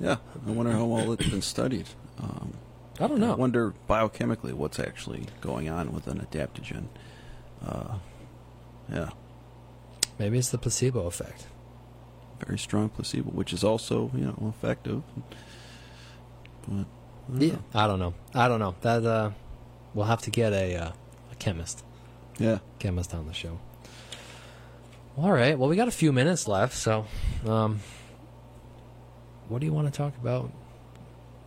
[0.00, 0.16] Yeah,
[0.46, 1.86] I wonder how well it's been studied.
[2.18, 2.52] Um,
[3.00, 3.32] I don't know.
[3.32, 6.86] I wonder biochemically what's actually going on with an adaptogen.
[7.64, 7.94] Uh,
[8.92, 9.10] yeah,
[10.18, 11.46] Maybe it's the placebo effect.
[12.44, 15.02] very strong placebo, which is also you know effective.
[16.68, 16.86] But
[17.38, 18.14] Yeah, I don't know.
[18.34, 18.74] I don't know.
[18.82, 19.30] That uh,
[19.94, 20.92] we'll have to get a, uh,
[21.32, 21.84] a chemist,
[22.38, 22.58] Yeah.
[22.78, 23.58] chemist on the show.
[25.16, 25.58] All right.
[25.58, 27.06] Well, we got a few minutes left, so
[27.46, 27.80] um,
[29.48, 30.50] what do you want to talk about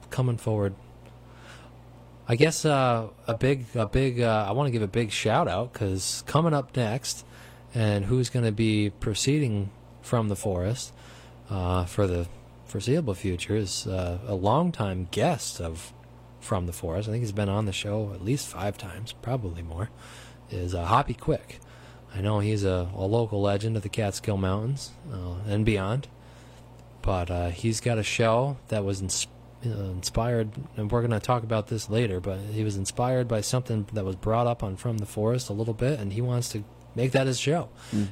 [0.09, 0.73] coming forward?
[2.27, 4.21] I guess uh, a big, a big.
[4.21, 7.25] Uh, I want to give a big shout out because coming up next,
[7.73, 9.71] and who's going to be proceeding
[10.01, 10.93] from the forest
[11.49, 12.27] uh, for the
[12.65, 15.91] foreseeable future is uh, a longtime guest of
[16.39, 17.09] from the forest.
[17.09, 19.89] I think he's been on the show at least five times, probably more.
[20.51, 21.59] Is uh, Hoppy Quick.
[22.13, 26.07] I know he's a, a local legend of the Catskill Mountains uh, and beyond,
[27.01, 29.27] but uh, he's got a show that was ins-
[29.65, 32.19] uh, inspired, and we're going to talk about this later.
[32.19, 35.53] But he was inspired by something that was brought up on From the Forest a
[35.53, 36.63] little bit, and he wants to
[36.95, 37.69] make that his show.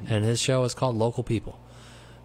[0.08, 1.58] And his show is called Local People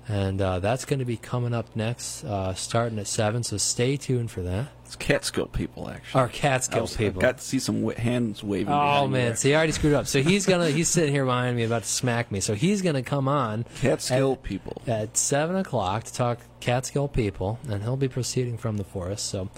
[0.07, 3.43] and uh, that's going to be coming up next, uh, starting at seven.
[3.43, 4.67] So stay tuned for that.
[4.85, 6.19] It's Catskill people, actually.
[6.19, 7.21] Our I Catskill was- I people.
[7.21, 8.71] got to see some hands waving.
[8.73, 9.35] Oh man, there.
[9.35, 10.05] see, I already screwed up.
[10.07, 12.39] So he's gonna he's sitting here behind me about to smack me.
[12.41, 14.81] So he's gonna come on Catskill at- people.
[14.85, 19.25] at seven o'clock to talk Catskill people, and he'll be proceeding from the forest.
[19.29, 19.49] So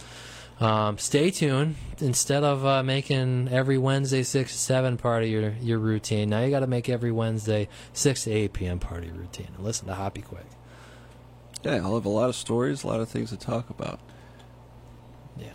[0.60, 1.76] um, stay tuned.
[2.00, 6.44] Instead of uh, making every Wednesday six to seven part of your your routine, now
[6.44, 8.80] you got to make every Wednesday six to eight p.m.
[8.80, 9.50] part of your routine.
[9.56, 10.46] And listen to Hoppy Quick.
[11.64, 14.00] Yeah, I'll have a lot of stories, a lot of things to talk about.
[15.38, 15.54] Yeah.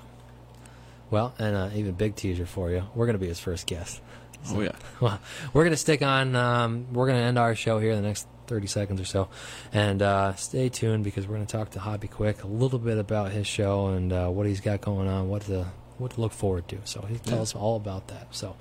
[1.10, 2.84] Well, and uh, even big teaser for you.
[2.94, 4.00] We're going to be his first guest.
[4.48, 4.72] Oh yeah.
[5.00, 5.18] Well,
[5.54, 6.36] we're going to stick on.
[6.36, 9.28] Um, we're going to end our show here in the next 30 seconds or so.
[9.72, 12.98] And uh, stay tuned because we're going to talk to Hoppy Quick a little bit
[12.98, 16.32] about his show and uh, what he's got going on, what to, what to look
[16.32, 16.78] forward to.
[16.84, 17.42] So he'll tell Yeah.
[17.42, 18.26] us all about that.
[18.34, 18.56] So.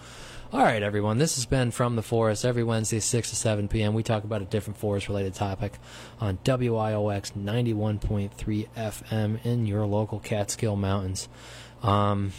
[0.51, 1.19] All right, everyone.
[1.19, 2.43] This has been From the Forest.
[2.43, 5.73] Every Wednesday, 6 to 7 p.m., we talk about a different forest related topic
[6.19, 11.29] on WIOX 91.3 FM in your local Catskill Mountains.
[11.83, 12.31] Um,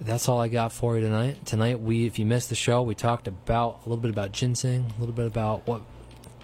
[0.00, 1.46] that's all I got for you tonight.
[1.46, 4.92] Tonight, we, if you missed the show, we talked about a little bit about ginseng,
[4.96, 5.82] a little bit about what,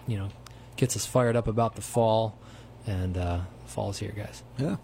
[0.06, 0.28] you know,
[0.76, 2.38] gets us fired up about the fall,
[2.86, 4.42] and uh, fall's here, guys.
[4.58, 4.76] Yeah.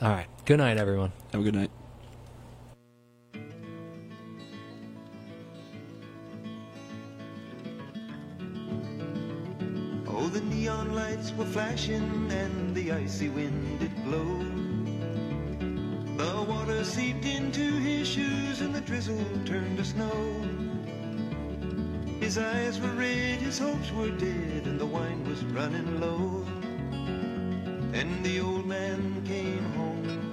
[0.00, 0.26] All right.
[0.44, 1.12] Good night, everyone.
[1.32, 1.70] Have a good night.
[10.06, 14.24] Oh, the neon lights were flashing and the icy wind did blow.
[16.16, 20.63] The water seeped into his shoes and the drizzle turned to snow.
[22.20, 26.44] His eyes were red, his hopes were dead, and the wine was running low.
[27.92, 30.32] And the old man came home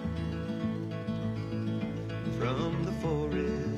[2.40, 3.72] from the forest.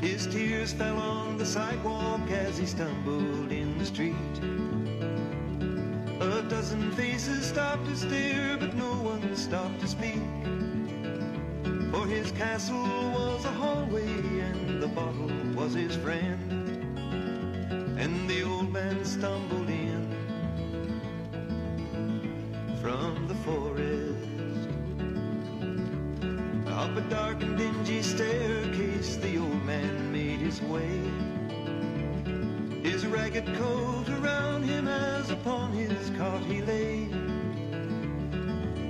[0.00, 4.14] His tears fell on the sidewalk as he stumbled in the street.
[6.20, 10.22] A dozen faces stopped to stare, but no one stopped to speak.
[11.90, 15.23] For his castle was a hallway, and the bottle
[15.64, 16.52] was his friend.
[17.98, 20.02] And the old man stumbled in
[22.82, 24.68] from the forest.
[26.68, 31.00] Up a dark and dingy staircase, the old man made his way.
[32.82, 37.08] His ragged coat around him as upon his cot he lay.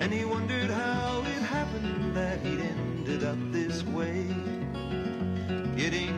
[0.01, 4.27] And he wondered how it happened that he'd ended up this way.
[5.77, 6.14] Getting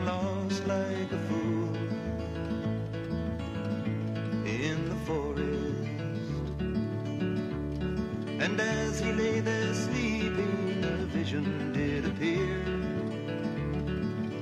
[11.72, 12.62] did appear.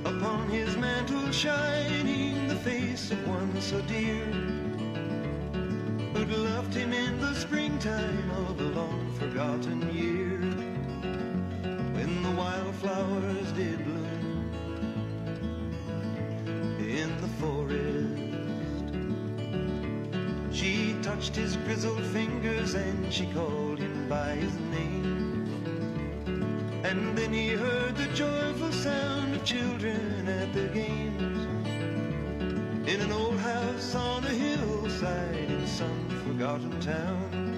[0.05, 4.25] Upon his mantle shining the face of one so dear,
[6.13, 10.39] who'd loved him in the springtime of a long forgotten year,
[11.93, 14.51] when the wildflowers did bloom
[16.79, 18.25] in the forest.
[20.55, 25.04] She touched his grizzled fingers and she called him by his name.
[26.95, 31.45] And then he heard the joyful sound of children at their games.
[32.87, 37.54] In an old house on a hillside in some forgotten town.